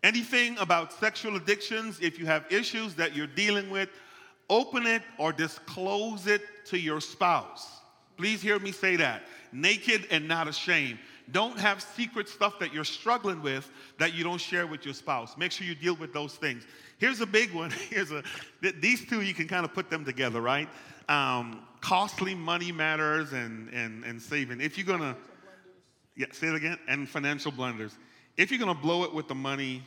[0.03, 3.89] Anything about sexual addictions, if you have issues that you're dealing with,
[4.49, 7.81] open it or disclose it to your spouse.
[8.15, 9.23] Please hear me say that.
[9.51, 10.99] Naked and not ashamed.
[11.31, 15.37] Don't have secret stuff that you're struggling with that you don't share with your spouse.
[15.37, 16.65] Make sure you deal with those things.
[16.99, 17.71] Here's a big one.
[17.89, 18.23] Here's a
[18.79, 20.69] these two you can kind of put them together, right?
[21.09, 24.61] Um, costly money matters and and and saving.
[24.61, 25.17] If you're gonna,
[26.15, 26.77] yeah, say it again.
[26.87, 27.97] And financial blunders.
[28.37, 29.83] If you're gonna blow it with the money,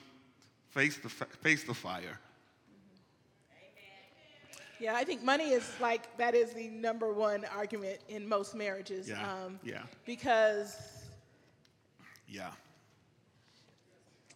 [0.69, 2.19] face the face the fire.
[4.79, 9.09] Yeah, I think money is like that is the number one argument in most marriages.
[9.09, 9.23] Yeah.
[9.23, 9.83] Um, yeah.
[10.05, 11.00] Because.
[12.31, 12.51] Yeah.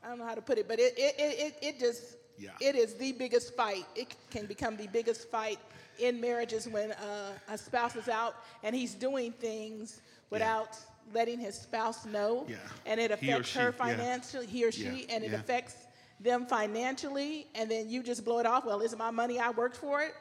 [0.03, 2.51] I don't know how to put it, but it it it, it just yeah.
[2.61, 3.87] it is the biggest fight.
[3.95, 5.59] It can become the biggest fight
[5.99, 11.15] in marriages when uh, a spouse is out and he's doing things without yeah.
[11.15, 12.57] letting his spouse know, yeah.
[12.87, 15.77] and it affects her financially, he or she, and it affects
[16.21, 18.65] them financially, and then you just blow it off.
[18.65, 19.39] Well, is it my money?
[19.39, 20.15] I worked for it.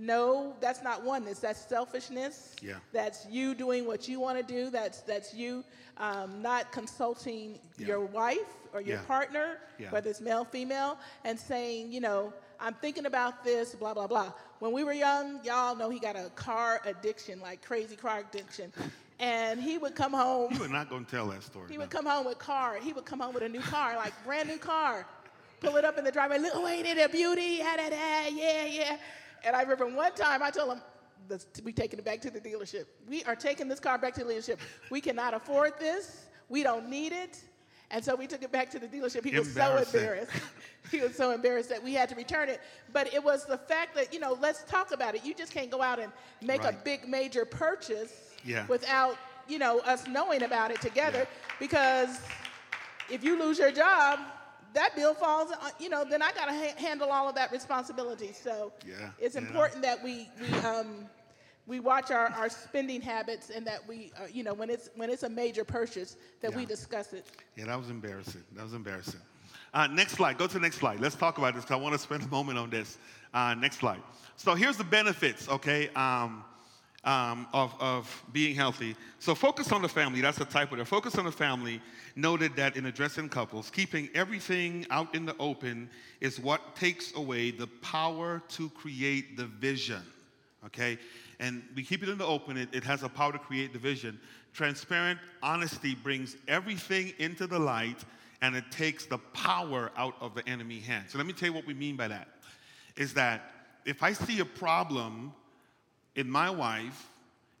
[0.00, 1.40] No, that's not oneness.
[1.40, 2.54] That's selfishness.
[2.62, 2.74] Yeah.
[2.92, 4.70] That's you doing what you want to do.
[4.70, 5.64] That's that's you
[5.96, 7.88] um, not consulting yeah.
[7.88, 8.38] your wife
[8.72, 9.04] or your yeah.
[9.06, 9.90] partner, yeah.
[9.90, 14.32] whether it's male, female, and saying, you know, I'm thinking about this, blah blah blah.
[14.60, 18.72] When we were young, y'all know he got a car addiction, like crazy car addiction.
[19.18, 20.52] And he would come home.
[20.54, 21.66] You were not going to tell that story.
[21.68, 21.80] He no.
[21.80, 22.78] would come home with car.
[22.80, 25.06] He would come home with a new car, like brand new car.
[25.58, 26.38] Pull it up in the driveway.
[26.38, 27.58] Look, oh, ain't it a beauty?
[27.60, 28.96] Yeah, yeah.
[29.44, 30.82] And I remember one time I told him,
[31.64, 32.86] we taking it back to the dealership.
[33.08, 34.58] We are taking this car back to the dealership.
[34.90, 36.26] We cannot afford this.
[36.48, 37.40] We don't need it.
[37.90, 39.24] And so we took it back to the dealership.
[39.24, 40.32] He was so embarrassed.
[40.90, 42.60] he was so embarrassed that we had to return it.
[42.92, 45.24] But it was the fact that, you know, let's talk about it.
[45.24, 46.74] You just can't go out and make right.
[46.74, 48.66] a big major purchase yeah.
[48.66, 49.16] without,
[49.48, 51.20] you know, us knowing about it together.
[51.20, 51.54] Yeah.
[51.58, 52.20] Because
[53.10, 54.20] if you lose your job,
[54.74, 57.50] that bill falls, uh, you know, then I got to ha- handle all of that
[57.52, 58.32] responsibility.
[58.32, 61.06] So yeah, it's important that we, we, um,
[61.66, 65.10] we watch our, our spending habits and that we, uh, you know, when it's, when
[65.10, 66.56] it's a major purchase, that yeah.
[66.56, 67.26] we discuss it.
[67.56, 68.44] Yeah, that was embarrassing.
[68.56, 69.20] That was embarrassing.
[69.74, 70.38] Uh, next slide.
[70.38, 70.98] Go to the next slide.
[71.00, 71.70] Let's talk about this.
[71.70, 72.96] I want to spend a moment on this.
[73.34, 74.00] Uh, next slide.
[74.36, 75.88] So here's the benefits, okay?
[75.90, 76.42] Um,
[77.04, 78.96] um, of, of being healthy.
[79.18, 80.20] So focus on the family.
[80.20, 80.88] That's the type of.
[80.88, 81.80] Focus on the family.
[82.16, 85.88] Noted that in addressing couples, keeping everything out in the open
[86.20, 90.02] is what takes away the power to create the vision.
[90.66, 90.98] Okay?
[91.40, 93.78] And we keep it in the open, it, it has a power to create the
[93.78, 94.18] vision.
[94.52, 98.04] Transparent honesty brings everything into the light
[98.42, 101.06] and it takes the power out of the enemy hand.
[101.08, 102.28] So let me tell you what we mean by that.
[102.96, 103.52] Is that
[103.84, 105.32] if I see a problem
[106.18, 107.08] in my wife,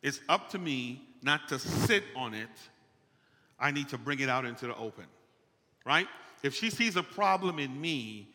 [0.02, 2.48] it's up to me not to sit on it.
[3.58, 5.04] I need to bring it out into the open,
[5.86, 6.08] right?
[6.42, 8.28] If she sees a problem in me,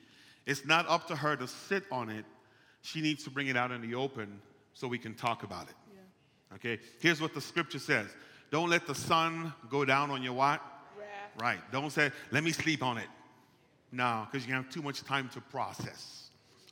[0.45, 2.23] it's not up to her to sit on it.
[2.83, 4.39] She needs to bring it out in the open
[4.73, 5.75] so we can talk about it.
[5.93, 6.55] Yeah.
[6.55, 6.79] Okay?
[7.01, 8.07] Here's what the scripture says
[8.49, 10.61] Don't let the sun go down on your what?
[10.97, 11.41] Wrath.
[11.41, 11.59] Right.
[11.73, 13.07] Don't say, let me sleep on it.
[13.91, 16.22] No, because you have too much time to process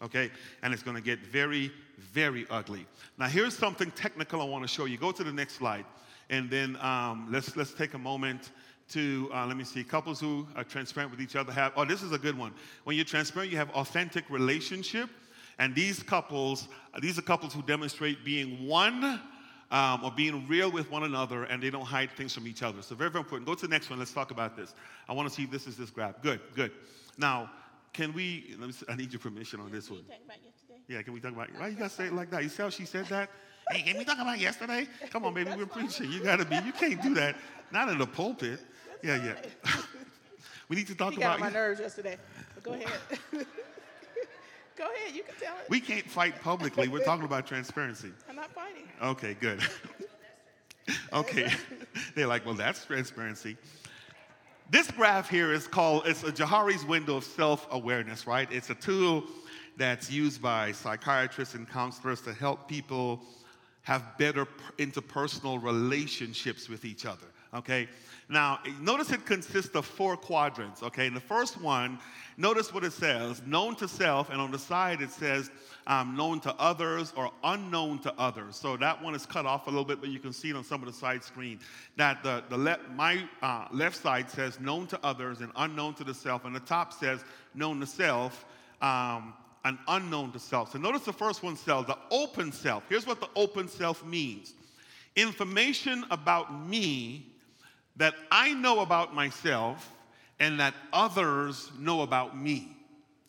[0.02, 0.32] okay?
[0.64, 2.86] And it's to get very, very ugly.
[3.18, 4.98] Now, here's something technical I want to show you.
[4.98, 5.86] Go to the next slide,
[6.30, 8.52] and then um, let's let's take a moment
[8.90, 9.84] to uh, let me see.
[9.84, 11.74] Couples who are transparent with each other have.
[11.76, 12.54] Oh, this is a good one.
[12.84, 15.10] When you're transparent, you have authentic relationship,
[15.60, 16.68] and these couples,
[17.02, 19.22] these are couples who demonstrate being one.
[19.74, 22.82] Um, or being real with one another and they don't hide things from each other.
[22.82, 23.48] So, very, very important.
[23.48, 24.00] Go to the next one.
[24.00, 24.76] Let's talk about this.
[25.08, 26.22] I want to see this is this graph.
[26.22, 26.74] Good, good.
[27.18, 27.50] Now,
[27.94, 30.04] can we, let me see, I need your permission on this one.
[30.88, 32.44] Yeah, can we talk about, why you gotta say it like that?
[32.44, 33.30] You see how she said that?
[33.72, 34.88] hey, can we talk about yesterday?
[35.10, 36.12] Come on, baby, we're preaching.
[36.12, 37.36] You gotta be, you can't do that.
[37.72, 38.60] Not in the pulpit.
[39.04, 39.74] Yeah, yeah.
[40.70, 41.22] we need to talk about.
[41.22, 42.18] Got on my nerves yesterday.
[42.56, 43.00] But go ahead.
[44.78, 45.70] go ahead, you can tell it.
[45.70, 46.88] We can't fight publicly.
[46.88, 48.12] We're talking about transparency.
[48.30, 48.84] I'm not fighting.
[49.02, 49.62] Okay, good.
[51.14, 51.52] okay.
[52.16, 53.58] They're like, well, that's transparency.
[54.72, 58.50] This graph here is called, it's a Johari's window of self-awareness, right?
[58.50, 59.26] It's a tool
[59.76, 63.22] that's used by psychiatrists and counselors to help people
[63.82, 64.48] have better
[64.78, 67.28] interpersonal relationships with each other.
[67.54, 67.90] Okay?
[68.30, 70.82] Now, notice it consists of four quadrants.
[70.84, 71.06] Okay?
[71.06, 72.00] In the first one,
[72.38, 75.52] notice what it says known to self, and on the side it says
[75.88, 78.56] um, known to others or unknown to others.
[78.56, 80.64] So that one is cut off a little bit, but you can see it on
[80.64, 81.60] some of the side screen.
[81.98, 86.04] That the, the le- my uh, left side says known to others and unknown to
[86.04, 87.24] the self, and the top says
[87.54, 88.46] known to self.
[88.82, 90.72] Um, and unknown to self.
[90.72, 92.84] So notice the first one self, the open self.
[92.90, 94.56] Here's what the open self means
[95.16, 97.28] information about me
[97.98, 99.92] that I know about myself
[100.40, 102.76] and that others know about me.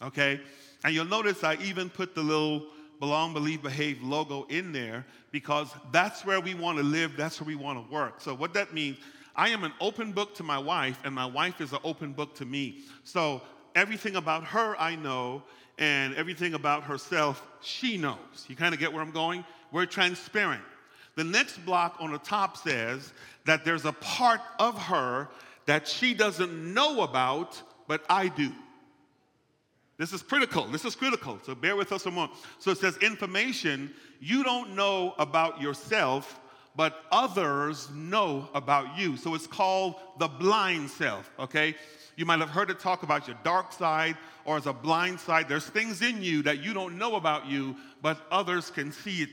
[0.00, 0.40] Okay?
[0.84, 2.66] And you'll notice I even put the little
[2.98, 7.48] belong, believe, behave logo in there because that's where we want to live, that's where
[7.48, 8.20] we want to work.
[8.20, 8.98] So, what that means,
[9.34, 12.34] I am an open book to my wife, and my wife is an open book
[12.36, 12.80] to me.
[13.04, 13.42] So,
[13.74, 15.42] everything about her I know,
[15.78, 18.46] and everything about herself she knows.
[18.46, 19.44] You kind of get where I'm going?
[19.72, 20.62] We're transparent.
[21.16, 23.12] The next block on the top says
[23.44, 25.28] that there's a part of her
[25.66, 28.52] that she doesn't know about, but I do.
[29.98, 30.66] This is critical.
[30.66, 31.38] This is critical.
[31.44, 32.32] So bear with us a moment.
[32.58, 36.40] So it says information you don't know about yourself,
[36.74, 39.16] but others know about you.
[39.16, 41.74] So it's called the blind self, okay?
[42.16, 45.48] You might have heard it talk about your dark side or as a blind side.
[45.48, 49.28] There's things in you that you don't know about you, but others can see it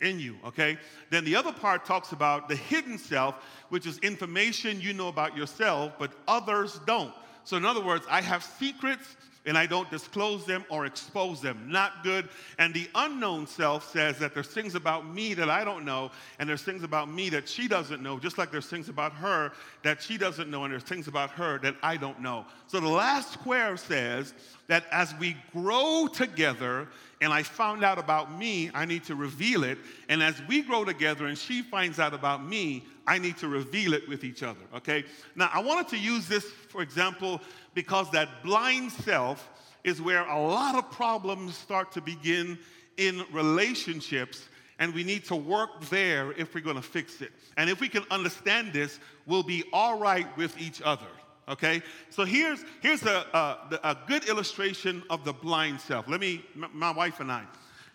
[0.00, 0.76] in you, okay?
[1.10, 3.36] Then the other part talks about the hidden self,
[3.68, 7.12] which is information you know about yourself, but others don't.
[7.44, 9.16] So, in other words, I have secrets
[9.46, 11.66] and I don't disclose them or expose them.
[11.68, 12.28] Not good.
[12.58, 16.48] And the unknown self says that there's things about me that I don't know, and
[16.48, 20.02] there's things about me that she doesn't know, just like there's things about her that
[20.02, 22.46] she doesn't know, and there's things about her that I don't know.
[22.66, 24.32] So the last square says
[24.66, 26.88] that as we grow together,
[27.20, 29.78] and I found out about me, I need to reveal it.
[30.08, 33.94] And as we grow together and she finds out about me, I need to reveal
[33.94, 35.04] it with each other, okay?
[35.36, 37.40] Now, I wanted to use this, for example,
[37.74, 39.50] because that blind self
[39.84, 42.58] is where a lot of problems start to begin
[42.96, 44.48] in relationships,
[44.78, 47.30] and we need to work there if we're to fix it.
[47.56, 51.06] And if we can understand this, we'll be all right with each other.
[51.48, 56.08] Okay, so here's here's a, a, a good illustration of the blind self.
[56.08, 56.42] Let me,
[56.72, 57.44] my wife and I,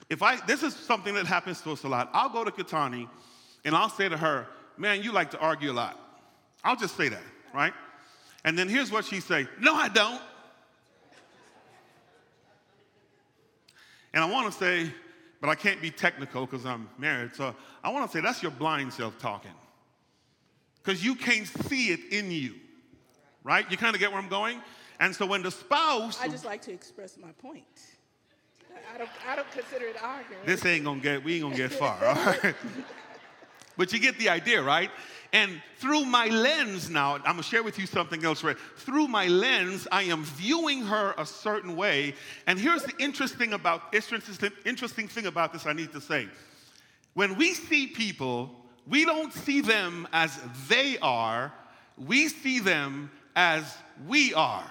[0.09, 2.09] if I this is something that happens to us a lot.
[2.13, 3.09] I'll go to Katani,
[3.65, 4.47] and I'll say to her,
[4.77, 5.99] "Man, you like to argue a lot."
[6.63, 7.23] I'll just say that,
[7.53, 7.73] right?
[8.43, 10.21] And then here's what she say, no, I don't.
[14.13, 14.91] And I want to say,
[15.39, 17.35] but I can't be technical because I'm married.
[17.35, 19.51] So I want to say that's your blind self talking.
[20.81, 22.55] Because you can't see it in you.
[23.49, 23.65] Right?
[23.71, 24.61] You kind of get where I'm going?
[24.99, 26.21] And so when the spouse.
[26.21, 27.63] I just like to express my point.
[28.93, 30.45] I don't, I don't consider it arguing.
[30.45, 32.55] This ain't gonna get, we ain't gonna get far, all right?
[33.75, 34.91] but you get the idea, right?
[35.33, 38.57] And through my lens now, I'm gonna share with you something else, right?
[38.77, 42.13] Through my lens, I am viewing her a certain way.
[42.45, 46.27] And here's the interesting about interesting, interesting thing about this I need to say.
[47.15, 48.51] When we see people,
[48.87, 51.51] we don't see them as they are,
[51.97, 53.77] we see them as
[54.07, 54.65] we are.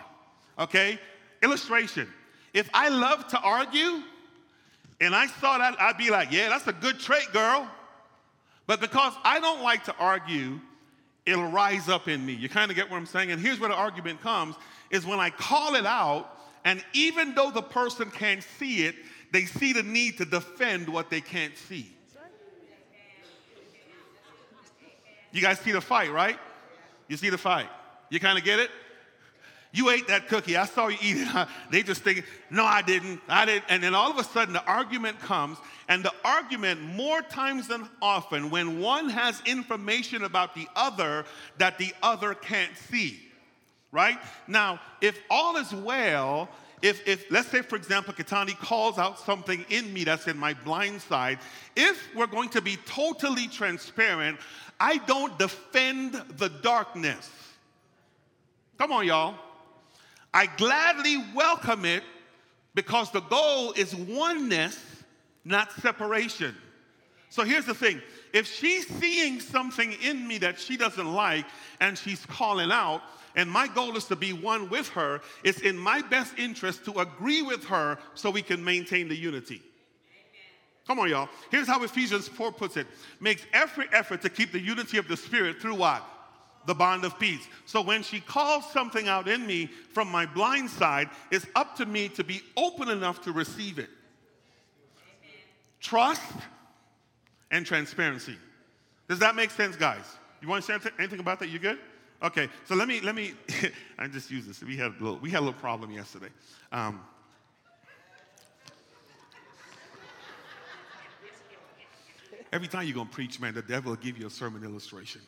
[0.58, 0.98] Okay?
[1.42, 2.08] Illustration.
[2.54, 4.02] If I love to argue
[5.00, 7.68] and I saw that, I'd be like, yeah, that's a good trait, girl.
[8.66, 10.60] But because I don't like to argue,
[11.24, 12.32] it'll rise up in me.
[12.32, 13.30] You kind of get what I'm saying?
[13.30, 14.56] And here's where the argument comes
[14.90, 16.34] is when I call it out,
[16.64, 18.94] and even though the person can't see it,
[19.30, 21.92] they see the need to defend what they can't see.
[25.30, 26.38] You guys see the fight, right?
[27.06, 27.68] You see the fight.
[28.10, 28.70] You kind of get it?
[29.72, 30.56] You ate that cookie.
[30.56, 31.48] I saw you eat it.
[31.70, 33.20] they just think, no, I didn't.
[33.28, 33.64] I didn't.
[33.68, 35.58] And then all of a sudden, the argument comes.
[35.88, 41.24] And the argument, more times than often, when one has information about the other
[41.58, 43.20] that the other can't see,
[43.92, 44.18] right?
[44.46, 46.48] Now, if all is well,
[46.80, 50.54] if, if let's say, for example, Katani calls out something in me that's in my
[50.54, 51.38] blind side,
[51.76, 54.38] if we're going to be totally transparent,
[54.80, 57.30] I don't defend the darkness.
[58.78, 59.34] Come on, y'all.
[60.32, 62.04] I gladly welcome it
[62.74, 64.78] because the goal is oneness,
[65.44, 66.54] not separation.
[67.30, 68.00] So here's the thing
[68.32, 71.46] if she's seeing something in me that she doesn't like
[71.80, 73.02] and she's calling out,
[73.36, 77.00] and my goal is to be one with her, it's in my best interest to
[77.00, 79.62] agree with her so we can maintain the unity.
[80.86, 81.28] Come on, y'all.
[81.50, 82.86] Here's how Ephesians 4 puts it
[83.20, 86.02] makes every effort to keep the unity of the Spirit through what?
[86.66, 87.46] The bond of peace.
[87.66, 91.86] So when she calls something out in me from my blind side, it's up to
[91.86, 93.88] me to be open enough to receive it.
[95.80, 96.22] Trust
[97.50, 98.36] and transparency.
[99.08, 100.04] Does that make sense, guys?
[100.40, 101.48] You want to say anything- about that?
[101.48, 101.78] You good?
[102.22, 103.32] Okay, so let me let me.
[103.98, 104.60] I just use this.
[104.62, 106.30] We had a little we had a little problem yesterday.
[106.72, 107.00] Um,
[112.52, 115.20] every time you're gonna preach, man, the devil will give you a sermon illustration.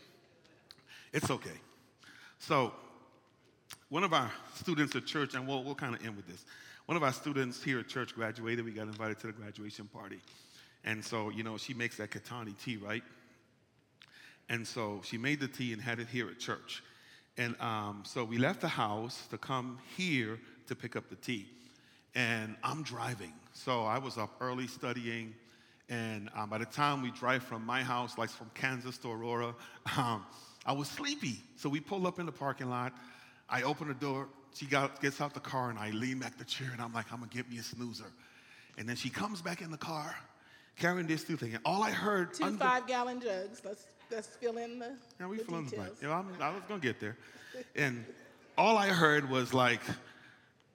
[1.12, 1.58] It's okay.
[2.38, 2.72] So,
[3.88, 6.44] one of our students at church, and we'll, we'll kind of end with this.
[6.86, 8.64] One of our students here at church graduated.
[8.64, 10.20] We got invited to the graduation party.
[10.84, 13.02] And so, you know, she makes that Katani tea, right?
[14.48, 16.82] And so she made the tea and had it here at church.
[17.36, 21.46] And um, so we left the house to come here to pick up the tea.
[22.14, 23.32] And I'm driving.
[23.52, 25.34] So I was up early studying.
[25.88, 29.54] And um, by the time we drive from my house, like from Kansas to Aurora,
[29.96, 30.24] um,
[30.66, 31.42] I was sleepy.
[31.56, 32.92] So we pull up in the parking lot.
[33.48, 34.28] I open the door.
[34.54, 37.12] She got, gets out the car, and I lean back the chair, and I'm like,
[37.12, 38.12] I'm gonna get me a snoozer.
[38.78, 40.14] And then she comes back in the car
[40.76, 41.54] carrying this two thing.
[41.54, 42.34] And all I heard.
[42.34, 43.62] Two under- five gallon jugs.
[43.64, 45.92] Let's, let's fill in the, yeah, we the fill in the blank.
[46.02, 47.16] Yeah, I'm, I was gonna get there.
[47.76, 48.04] And
[48.56, 49.80] all I heard was like,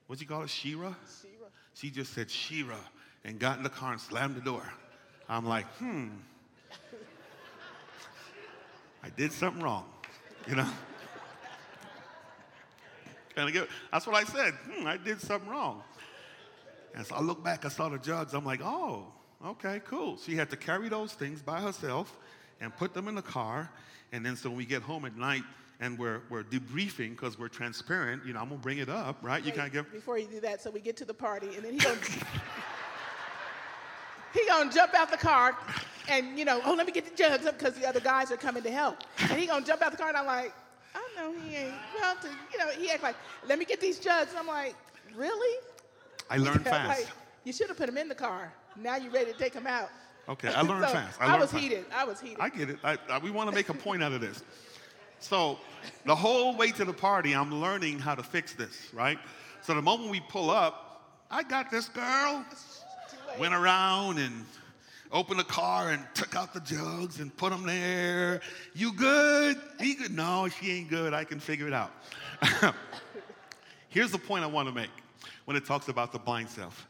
[0.06, 0.96] what'd you call it, Shira?
[1.20, 1.50] Shira.
[1.74, 2.78] She just said Shira
[3.24, 4.62] and got in the car and slammed the door.
[5.28, 6.08] I'm like, hmm.
[9.06, 9.84] I did something wrong,
[10.48, 10.68] you know?
[13.36, 14.52] And again, that's what I said.
[14.54, 15.84] Hmm, I did something wrong.
[16.92, 18.34] And so I look back, I saw the jugs.
[18.34, 19.06] I'm like, oh,
[19.44, 20.16] okay, cool.
[20.16, 22.16] She had to carry those things by herself
[22.60, 23.70] and put them in the car.
[24.10, 25.44] And then so when we get home at night
[25.78, 29.18] and we're, we're debriefing because we're transparent, you know, I'm going to bring it up,
[29.22, 29.44] right?
[29.44, 29.92] You kind of give.
[29.92, 31.96] Before you do that, so we get to the party, and then he gonna
[34.34, 35.56] he gonna jump out the car,
[36.08, 38.36] and you know, oh, let me get the jugs up because the other guys are
[38.36, 40.52] coming to help, and he gonna jump out the car, and I'm like,
[40.94, 43.80] oh, I know he ain't well to, you know, he act like, let me get
[43.80, 44.30] these jugs.
[44.30, 44.74] And I'm like,
[45.14, 45.58] really?
[46.30, 47.00] I learned Yeah, fast.
[47.00, 47.08] like,
[47.44, 48.52] you should have put them in the car.
[48.76, 49.88] Now you're ready to take them out.
[50.28, 51.20] Okay, I learned So, fast.
[51.20, 51.62] I, I, was fast.
[51.62, 51.84] heated.
[51.94, 52.38] I was heated.
[52.40, 52.78] I get it.
[52.82, 54.42] I, I, we want to make a point out of this.
[55.20, 55.58] So,
[56.04, 59.18] the whole way to the party, I'm learning how to fix this, right?
[59.62, 60.82] So, the moment we pull up,
[61.30, 62.44] I got this girl.
[63.38, 64.44] Went around and
[65.12, 68.40] opened the car and took out the jugs and put them there.
[68.74, 69.60] You good?
[69.80, 70.14] He good?
[70.14, 71.14] No, she ain't good.
[71.14, 71.92] I can figure it out.
[73.88, 74.90] Here's the point I want to make
[75.44, 76.88] when it talks about the blind self.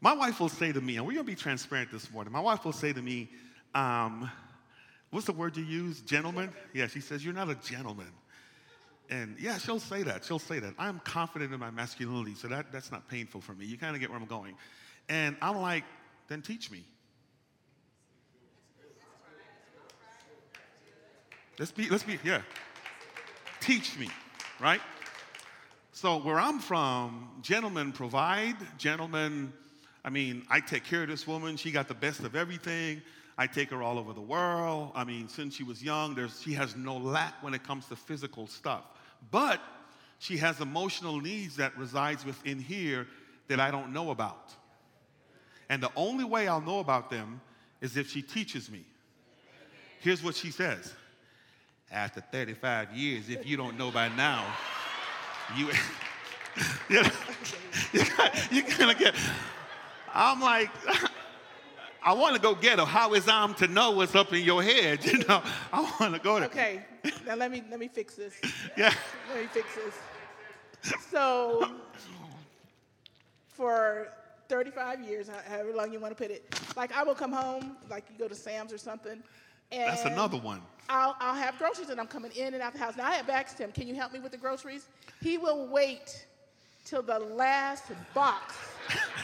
[0.00, 2.32] My wife will say to me, and we're going to be transparent this morning.
[2.32, 3.28] My wife will say to me,
[3.74, 4.30] um,
[5.10, 6.00] what's the word you use?
[6.00, 6.50] Gentleman?
[6.72, 8.10] Yeah, she says, You're not a gentleman.
[9.10, 10.24] And yeah, she'll say that.
[10.24, 10.74] She'll say that.
[10.78, 13.66] I'm confident in my masculinity, so that, that's not painful for me.
[13.66, 14.54] You kind of get where I'm going.
[15.08, 15.84] And I'm like,
[16.28, 16.84] Then teach me.
[21.60, 22.40] Let's be, let's be, yeah.
[23.60, 24.08] Teach me,
[24.60, 24.80] right?
[25.92, 29.52] So where I'm from, gentlemen provide, gentlemen,
[30.02, 31.58] I mean, I take care of this woman.
[31.58, 33.02] She got the best of everything.
[33.36, 34.92] I take her all over the world.
[34.94, 37.96] I mean, since she was young, there's, she has no lack when it comes to
[37.96, 38.84] physical stuff.
[39.30, 39.60] But
[40.18, 43.06] she has emotional needs that resides within here
[43.48, 44.54] that I don't know about.
[45.68, 47.42] And the only way I'll know about them
[47.82, 48.86] is if she teaches me.
[49.98, 50.94] Here's what she says.
[51.92, 54.44] After 35 years, if you don't know by now,
[55.56, 55.66] you,
[56.88, 57.02] you,
[58.50, 59.14] you kind of get,
[60.14, 60.70] I'm like,
[62.02, 62.84] I want to go get her.
[62.84, 65.04] How is I'm to know what's up in your head?
[65.10, 66.48] You know, I want to go there.
[66.48, 66.84] Okay,
[67.26, 68.34] now let me let me fix this.
[68.76, 68.94] Yeah.
[69.28, 70.94] Let me fix this.
[71.10, 71.72] So,
[73.48, 74.08] for
[74.48, 78.04] 35 years, however long you want to put it, like I will come home, like
[78.10, 79.22] you go to Sam's or something,
[79.72, 80.60] and That's another one.
[80.88, 82.96] I'll, I'll have groceries and I'm coming in and out of the house.
[82.96, 84.88] Now I have asked him, can you help me with the groceries?
[85.22, 86.26] He will wait
[86.84, 88.56] till the last box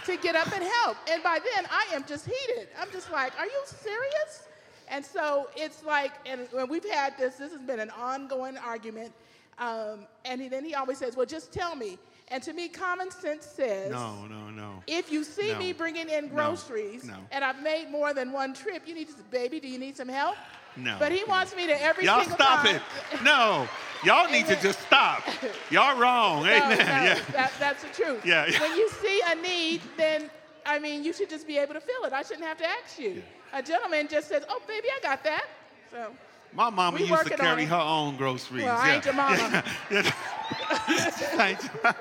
[0.05, 0.97] to get up and help.
[1.11, 2.68] And by then I am just heated.
[2.80, 4.47] I'm just like, are you serious?
[4.88, 9.12] And so it's like, and when we've had this, this has been an ongoing argument.
[9.59, 11.99] Um, and he, then he always says, well, just tell me.
[12.29, 14.83] And to me, common sense says, No, no, no.
[14.89, 15.59] if you see No.
[15.59, 17.14] me bringing in groceries No.
[17.31, 20.09] and I've made more than one trip, you need to, baby, do you need some
[20.09, 20.37] help?
[20.77, 20.97] No.
[20.99, 22.77] But he wants me to every Y'all single stop time.
[22.77, 23.22] it.
[23.22, 23.68] No.
[24.05, 25.22] Y'all need to just stop.
[25.70, 26.45] Y'all wrong.
[26.45, 26.79] No, Amen.
[26.79, 27.20] no, Yeah.
[27.33, 28.27] that, that's the truth.
[28.27, 28.61] Yeah, yeah.
[28.61, 30.29] When you see a need, then
[30.66, 32.12] I mean, you should just be able to fill it.
[32.12, 33.22] I shouldn't have to ask you.
[33.53, 35.45] A gentleman just says, "Oh, baby, I got that."
[35.93, 36.11] So
[36.57, 38.64] My mama We used to carry her own groceries.
[38.64, 38.94] Well, I yeah.
[38.94, 39.64] ain't your mama.
[39.90, 40.12] Yeah.
[41.38, 41.94] I ain't your-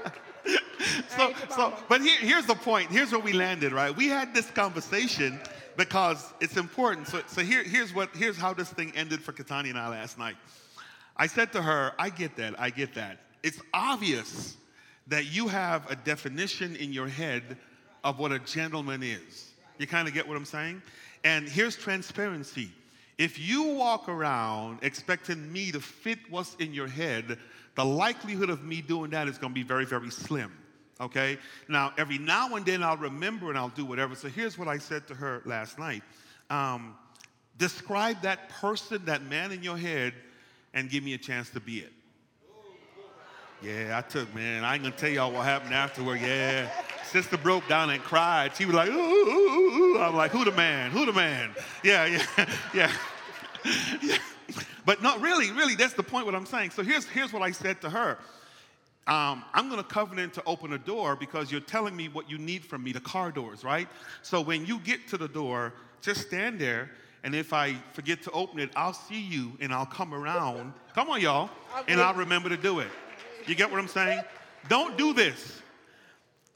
[1.09, 2.89] so, so, but here, here's the point.
[2.91, 3.95] Here's where we landed, right?
[3.95, 5.39] We had this conversation
[5.75, 7.07] because it's important.
[7.07, 10.17] So, so here, here's what, here's how this thing ended for Katani and I last
[10.17, 10.35] night.
[11.17, 13.19] I said to her, I get that, I get that.
[13.43, 14.57] It's obvious
[15.07, 17.57] that you have a definition in your head
[18.03, 19.51] of what a gentleman is.
[19.79, 20.81] You kind of get what I'm saying?
[21.23, 22.69] And here's transparency.
[23.17, 27.37] If you walk around expecting me to fit what's in your head,
[27.75, 30.51] the likelihood of me doing that is going to be very, very slim.
[30.99, 31.37] Okay?
[31.67, 34.15] Now, every now and then I'll remember and I'll do whatever.
[34.15, 36.03] So here's what I said to her last night
[36.49, 36.95] um,
[37.57, 40.13] Describe that person, that man in your head,
[40.73, 41.93] and give me a chance to be it.
[43.61, 44.65] Yeah, I took, man.
[44.65, 46.19] I ain't gonna tell y'all what happened afterward.
[46.19, 46.69] Yeah.
[47.05, 48.55] Sister broke down and cried.
[48.55, 49.99] She was like, ooh, ooh, ooh.
[49.99, 50.91] I'm like, who the man?
[50.91, 51.51] Who the man?
[51.83, 52.25] Yeah, yeah,
[52.73, 52.91] yeah.
[54.01, 54.17] yeah.
[54.85, 56.69] But not really, really, that's the point what I'm saying.
[56.69, 58.19] So here's, here's what I said to her.
[59.07, 62.37] Um, I'm going to covenant to open a door because you're telling me what you
[62.37, 63.87] need from me, the car doors, right?
[64.21, 66.91] So when you get to the door, just stand there,
[67.23, 70.73] and if I forget to open it, I'll see you and I'll come around.
[70.93, 71.49] Come on, y'all,
[71.87, 72.87] and I'll remember to do it.
[73.47, 74.21] You get what I'm saying?
[74.69, 75.61] Don't do this.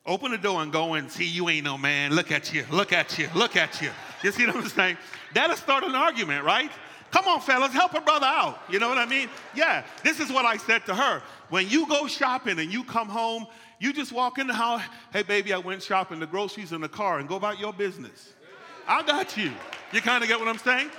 [0.06, 2.14] Open the door and go and see you ain't no man.
[2.16, 3.92] Look at you, look at you, look at you.
[4.22, 4.98] You see what I'm saying?
[5.34, 6.70] That'll start an argument, right?
[7.10, 8.60] Come on, fellas, help a brother out.
[8.70, 9.30] You know what I mean?
[9.56, 11.22] Yeah, this is what I said to her.
[11.48, 13.48] When you go shopping and you come home,
[13.80, 14.82] you just walk in the house,
[15.14, 18.34] hey, baby, I went shopping, the groceries in the car, and go about your business.
[18.90, 19.54] I got you.
[19.94, 20.90] You kind of get what I'm saying?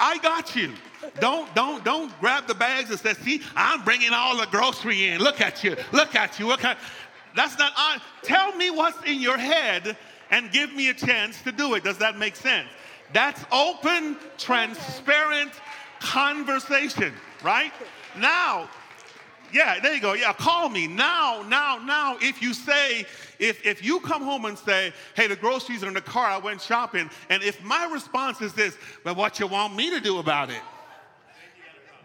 [0.00, 0.72] I got you.
[1.20, 5.20] Don't, don't, don't grab the bags and say, see, I'm bringing all the grocery in.
[5.20, 5.76] Look at you.
[5.92, 6.46] Look at you.
[6.46, 6.78] Look at
[7.34, 8.00] That's not on.
[8.22, 9.96] Tell me what's in your head
[10.30, 11.84] and give me a chance to do it.
[11.84, 12.68] Does that make sense?
[13.12, 15.52] That's open, transparent
[16.00, 17.12] conversation,
[17.42, 17.72] right?
[18.18, 18.68] Now,
[19.52, 20.12] yeah, there you go.
[20.12, 20.86] Yeah, call me.
[20.86, 23.06] Now, now, now, if you say,
[23.38, 26.38] if, if you come home and say, hey, the groceries are in the car, I
[26.38, 30.18] went shopping, and if my response is this, well, what you want me to do
[30.18, 30.60] about it?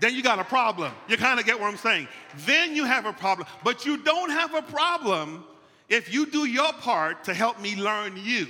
[0.04, 0.92] Then you got a problem.
[1.08, 2.10] You kind of get what I'm saying.
[2.40, 3.48] Then you have a problem.
[3.64, 5.46] But you don't have a problem
[5.88, 8.48] if you do your part to help me learn you.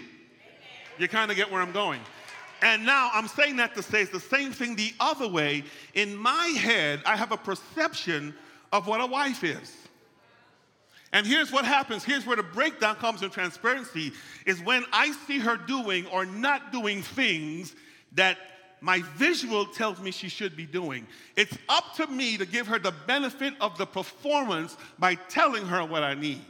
[0.97, 1.99] You kind of get where I'm going.
[2.64, 5.64] And now I'm saying that to say it's the same thing the other way.
[5.93, 8.34] In my head, I have a perception
[8.72, 9.78] of what a wife is.
[11.12, 12.04] And here's what happens.
[12.04, 14.12] Here's where the breakdown comes in transparency
[14.47, 17.76] is when I see her doing or not doing things
[18.14, 18.39] that
[18.84, 21.08] my visual tells me she should be doing.
[21.38, 25.86] It's up to me to give her the benefit of the performance by telling her
[25.86, 26.42] what I need.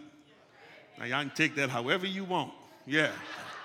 [0.98, 2.52] Now, y'all can take that however you want.
[2.88, 3.12] Yeah.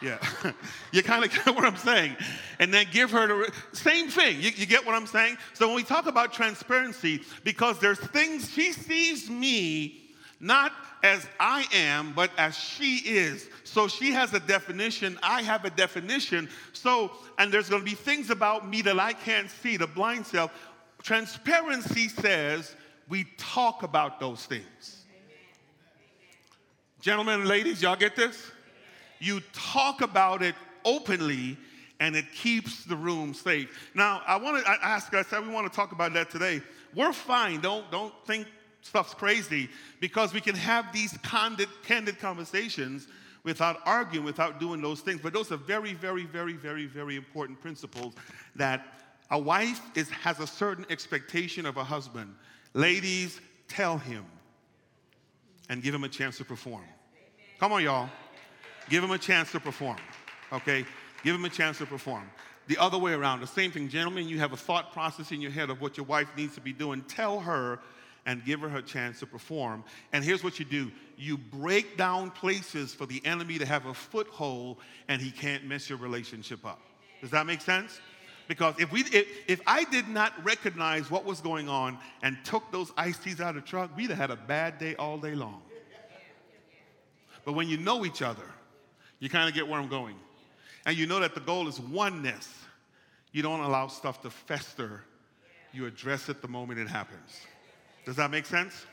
[0.02, 0.18] Yeah.
[0.92, 2.14] you kind of get what I'm saying.
[2.58, 4.36] And then give her the same thing.
[4.36, 5.38] You, you, get what I'm saying?
[5.54, 10.07] So when we talk about transparency, because there's things she sees me
[10.40, 10.72] not
[11.02, 13.48] as I am, but as she is.
[13.64, 16.48] So she has a definition, I have a definition.
[16.72, 20.26] So, and there's going to be things about me that I can't see, the blind
[20.26, 20.52] self.
[21.02, 22.74] Transparency says
[23.08, 25.04] we talk about those things.
[27.00, 28.50] Gentlemen and ladies, y'all get this?
[29.20, 31.56] You talk about it openly
[32.00, 33.90] and it keeps the room safe.
[33.94, 36.60] Now, I want to I ask, I said we want to talk about that today.
[36.94, 37.60] We're fine.
[37.60, 38.46] Don't, don't think
[38.88, 39.68] stuff's crazy
[40.00, 43.06] because we can have these candid, candid conversations
[43.44, 45.20] without arguing, without doing those things.
[45.22, 48.14] But those are very, very, very, very, very important principles
[48.56, 48.86] that
[49.30, 52.34] a wife is, has a certain expectation of a husband.
[52.74, 54.24] Ladies, tell him
[55.68, 56.84] and give him a chance to perform.
[57.60, 58.08] Come on, y'all.
[58.88, 59.98] Give him a chance to perform.
[60.52, 60.84] Okay?
[61.24, 62.30] Give him a chance to perform.
[62.68, 63.88] The other way around, the same thing.
[63.88, 66.60] Gentlemen, you have a thought process in your head of what your wife needs to
[66.60, 67.02] be doing.
[67.02, 67.80] Tell her
[68.28, 69.82] and give her a chance to perform.
[70.12, 73.94] And here's what you do you break down places for the enemy to have a
[73.94, 74.76] foothold
[75.08, 76.80] and he can't mess your relationship up.
[77.20, 78.00] Does that make sense?
[78.46, 82.70] Because if, we, if, if I did not recognize what was going on and took
[82.70, 85.34] those iced teas out of the truck, we'd have had a bad day all day
[85.34, 85.62] long.
[87.44, 88.44] But when you know each other,
[89.20, 90.16] you kind of get where I'm going.
[90.84, 92.48] And you know that the goal is oneness.
[93.32, 95.02] You don't allow stuff to fester.
[95.72, 97.40] You address it the moment it happens.
[98.08, 98.86] Does that make sense?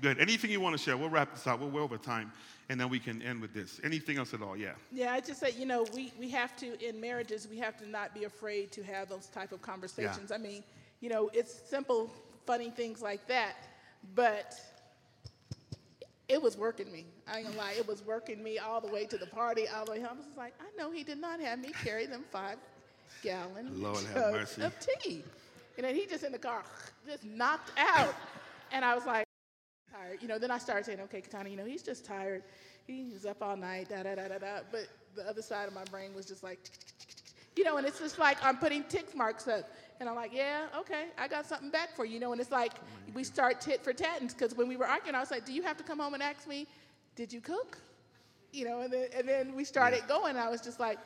[0.00, 0.20] Good.
[0.20, 0.96] Anything you want to share?
[0.96, 1.58] We'll wrap this up.
[1.58, 2.30] We're well over time,
[2.68, 3.80] and then we can end with this.
[3.82, 4.56] Anything else at all?
[4.56, 4.74] Yeah.
[4.92, 7.90] Yeah, I just say, you know, we, we have to, in marriages, we have to
[7.90, 10.30] not be afraid to have those type of conversations.
[10.30, 10.36] Yeah.
[10.36, 10.62] I mean,
[11.00, 12.08] you know, it's simple,
[12.46, 13.56] funny things like that,
[14.14, 14.54] but
[16.28, 17.06] it was working me.
[17.26, 19.86] I ain't gonna lie, it was working me all the way to the party, all
[19.86, 20.18] the way home.
[20.22, 22.58] I was like, I know he did not have me carry them five
[23.24, 23.82] gallon
[24.14, 25.24] jugs of tea.
[25.76, 26.62] And then he just in the car,
[27.08, 28.14] just knocked out.
[28.72, 29.26] And I was like,
[29.92, 30.22] tired.
[30.22, 32.42] You know, then I started saying, okay, Katani, you know, he's just tired.
[32.86, 34.60] He was up all night, da da da da da.
[34.70, 36.58] But the other side of my brain was just like,
[37.54, 39.68] you know, and it's just like I'm putting tick marks up.
[40.00, 42.32] And I'm like, yeah, okay, I got something back for you, you know.
[42.32, 45.20] And it's like oh we start tit for tat, because when we were arguing, I
[45.20, 46.66] was like, do you have to come home and ask me,
[47.14, 47.78] did you cook?
[48.52, 50.08] You know, and then, and then we started yeah.
[50.08, 50.36] going.
[50.36, 50.98] I was just like,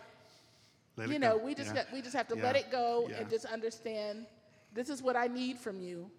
[0.96, 1.44] Let you know, go.
[1.44, 1.82] we just Yeah.
[1.84, 2.44] got, we just have to Yeah.
[2.44, 4.26] let it go and just understand
[4.72, 6.10] this is what I need from you,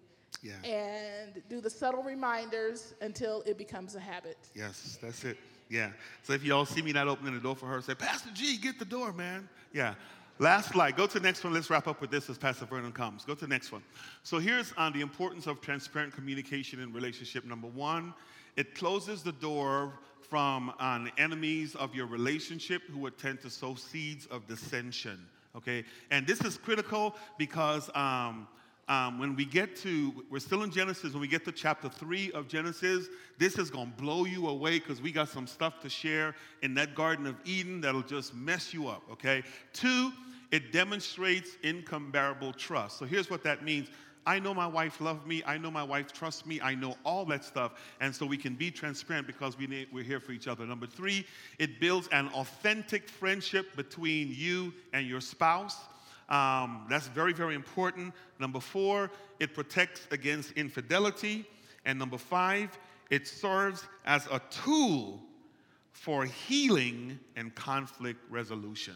[0.42, 0.52] Yeah.
[0.62, 4.36] and do the subtle reminders until it becomes a habit.
[4.54, 5.36] Yes, that's it.
[5.68, 5.90] Yeah.
[6.22, 8.78] So if y'all see me not opening the door for her, say, Pastor G, get
[8.78, 9.48] the door, man.
[9.72, 9.94] Yeah.
[10.38, 10.96] Last slide.
[10.96, 11.52] Go to the next one.
[11.52, 13.24] Let's wrap up with this as Pastor Vernon comes.
[13.24, 13.82] Go to the next one.
[14.22, 17.44] So here's on the importance of transparent communication in relationship.
[17.44, 18.14] Number one,
[18.56, 19.92] it closes the door
[20.28, 25.18] from on enemies of your relationship who would tend to sow seeds of dissension.
[25.56, 28.46] Okay, and this is critical because um,
[28.88, 32.32] um, when we get to, we're still in Genesis, when we get to chapter three
[32.32, 33.08] of Genesis,
[33.38, 36.74] this is going to blow you away because we got some stuff to share in
[36.74, 39.42] that Garden of Eden that'll just mess you up, okay?
[39.72, 40.10] Two,
[40.50, 42.98] it demonstrates incomparable trust.
[42.98, 43.88] So here's what that means.
[44.26, 45.42] I know my wife loves me.
[45.46, 46.60] I know my wife trusts me.
[46.60, 47.72] I know all that stuff.
[48.00, 50.66] And so we can be transparent because we we're here for each other.
[50.66, 51.26] Number three,
[51.58, 55.76] it builds an authentic friendship between you and your spouse.
[56.28, 58.12] Um, that's very, very important.
[58.38, 59.10] Number four,
[59.40, 61.46] it protects against infidelity.
[61.84, 62.78] And number five,
[63.10, 65.22] it serves as a tool
[65.92, 68.94] for healing and conflict resolution.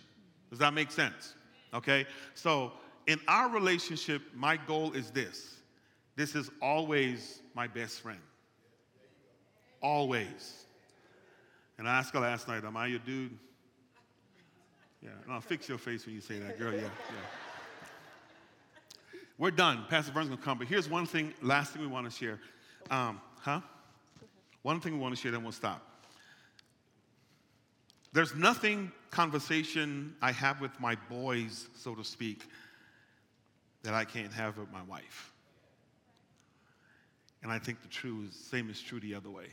[0.51, 1.35] Does that make sense?
[1.73, 2.07] Okay?
[2.35, 2.73] So,
[3.07, 5.57] in our relationship, my goal is this
[6.15, 8.21] this is always my best friend.
[9.81, 10.67] Always.
[11.79, 13.37] And I asked her last night, Am I your dude?
[15.03, 16.73] Yeah, and I'll fix your face when you say that, girl.
[16.73, 16.89] Yeah, yeah.
[19.39, 19.85] We're done.
[19.89, 22.39] Pastor Vern's gonna come, but here's one thing, last thing we want to share.
[22.91, 23.61] Um, huh?
[24.63, 25.85] One thing we want to share, then we'll stop.
[28.13, 32.45] There's nothing conversation I have with my boys, so to speak,
[33.83, 35.33] that I can't have with my wife.
[37.43, 39.47] And I think the true is, same is true the other way.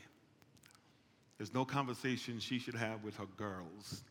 [1.38, 4.02] There's no conversation she should have with her girls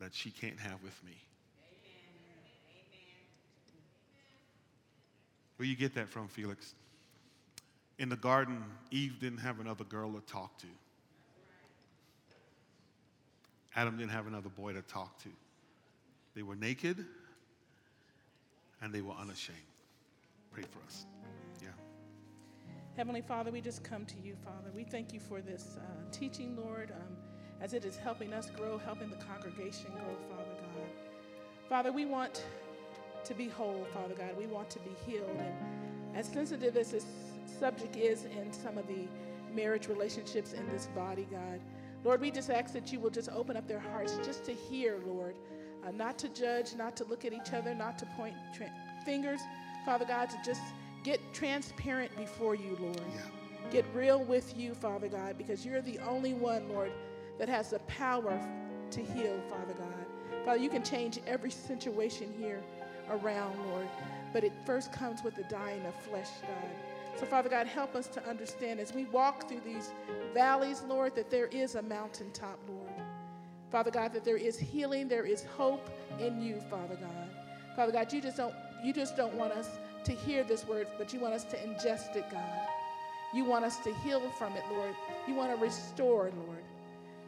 [0.00, 1.12] that she can't have with me.
[5.56, 6.74] Where you get that from, Felix?
[7.98, 10.66] In the garden, Eve didn't have another girl to talk to.
[13.76, 15.28] Adam didn't have another boy to talk to.
[16.34, 17.04] They were naked
[18.80, 19.58] and they were unashamed.
[20.50, 21.04] Pray for us.
[21.62, 21.68] Yeah.
[22.96, 24.70] Heavenly Father, we just come to you, Father.
[24.74, 27.16] We thank you for this uh, teaching, Lord, um,
[27.60, 30.88] as it is helping us grow, helping the congregation grow, Father God.
[31.68, 32.44] Father, we want
[33.24, 34.36] to be whole, Father God.
[34.36, 35.36] We want to be healed.
[35.38, 37.06] And as sensitive as this
[37.58, 39.06] subject is in some of the
[39.54, 41.60] marriage relationships in this body, God,
[42.02, 44.98] Lord, we just ask that you will just open up their hearts just to hear,
[45.06, 45.34] Lord,
[45.86, 48.72] uh, not to judge, not to look at each other, not to point tra-
[49.04, 49.40] fingers,
[49.84, 50.62] Father God, to just
[51.04, 52.96] get transparent before you, Lord.
[52.96, 53.70] Yeah.
[53.70, 56.90] Get real with you, Father God, because you're the only one, Lord,
[57.40, 58.38] that has the power
[58.90, 60.44] to heal, Father God.
[60.44, 62.60] Father, you can change every situation here
[63.10, 63.88] around, Lord,
[64.34, 66.70] but it first comes with the dying of flesh, God.
[67.18, 69.90] So, Father God, help us to understand as we walk through these
[70.34, 73.06] valleys, Lord, that there is a mountaintop, Lord.
[73.72, 75.88] Father God, that there is healing, there is hope
[76.18, 77.30] in you, Father God.
[77.74, 81.14] Father God, you just don't you just don't want us to hear this word, but
[81.14, 82.68] you want us to ingest it, God.
[83.32, 84.94] You want us to heal from it, Lord.
[85.26, 86.64] You want to restore, Lord.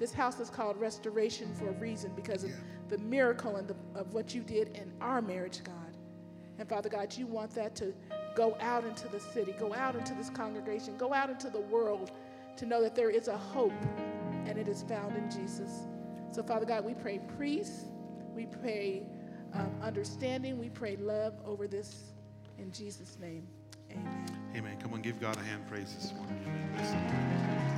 [0.03, 2.57] This house is called restoration for a reason because of Yeah.
[2.88, 5.96] the miracle and the, of what you did in our marriage, God.
[6.59, 7.94] And Father God, you want that to
[8.34, 12.11] go out into the city, go out into this congregation, go out into the world
[12.57, 13.70] to know that there is a hope
[14.44, 15.86] and it is found in Jesus.
[16.32, 17.84] So, Father God, we pray peace,
[18.34, 19.05] we pray
[19.55, 22.11] um, understanding, we pray love over this
[22.59, 23.46] in Jesus' name.
[23.92, 24.26] Amen.
[24.57, 24.76] Amen.
[24.80, 27.71] Come on, give God a hand praise this morning.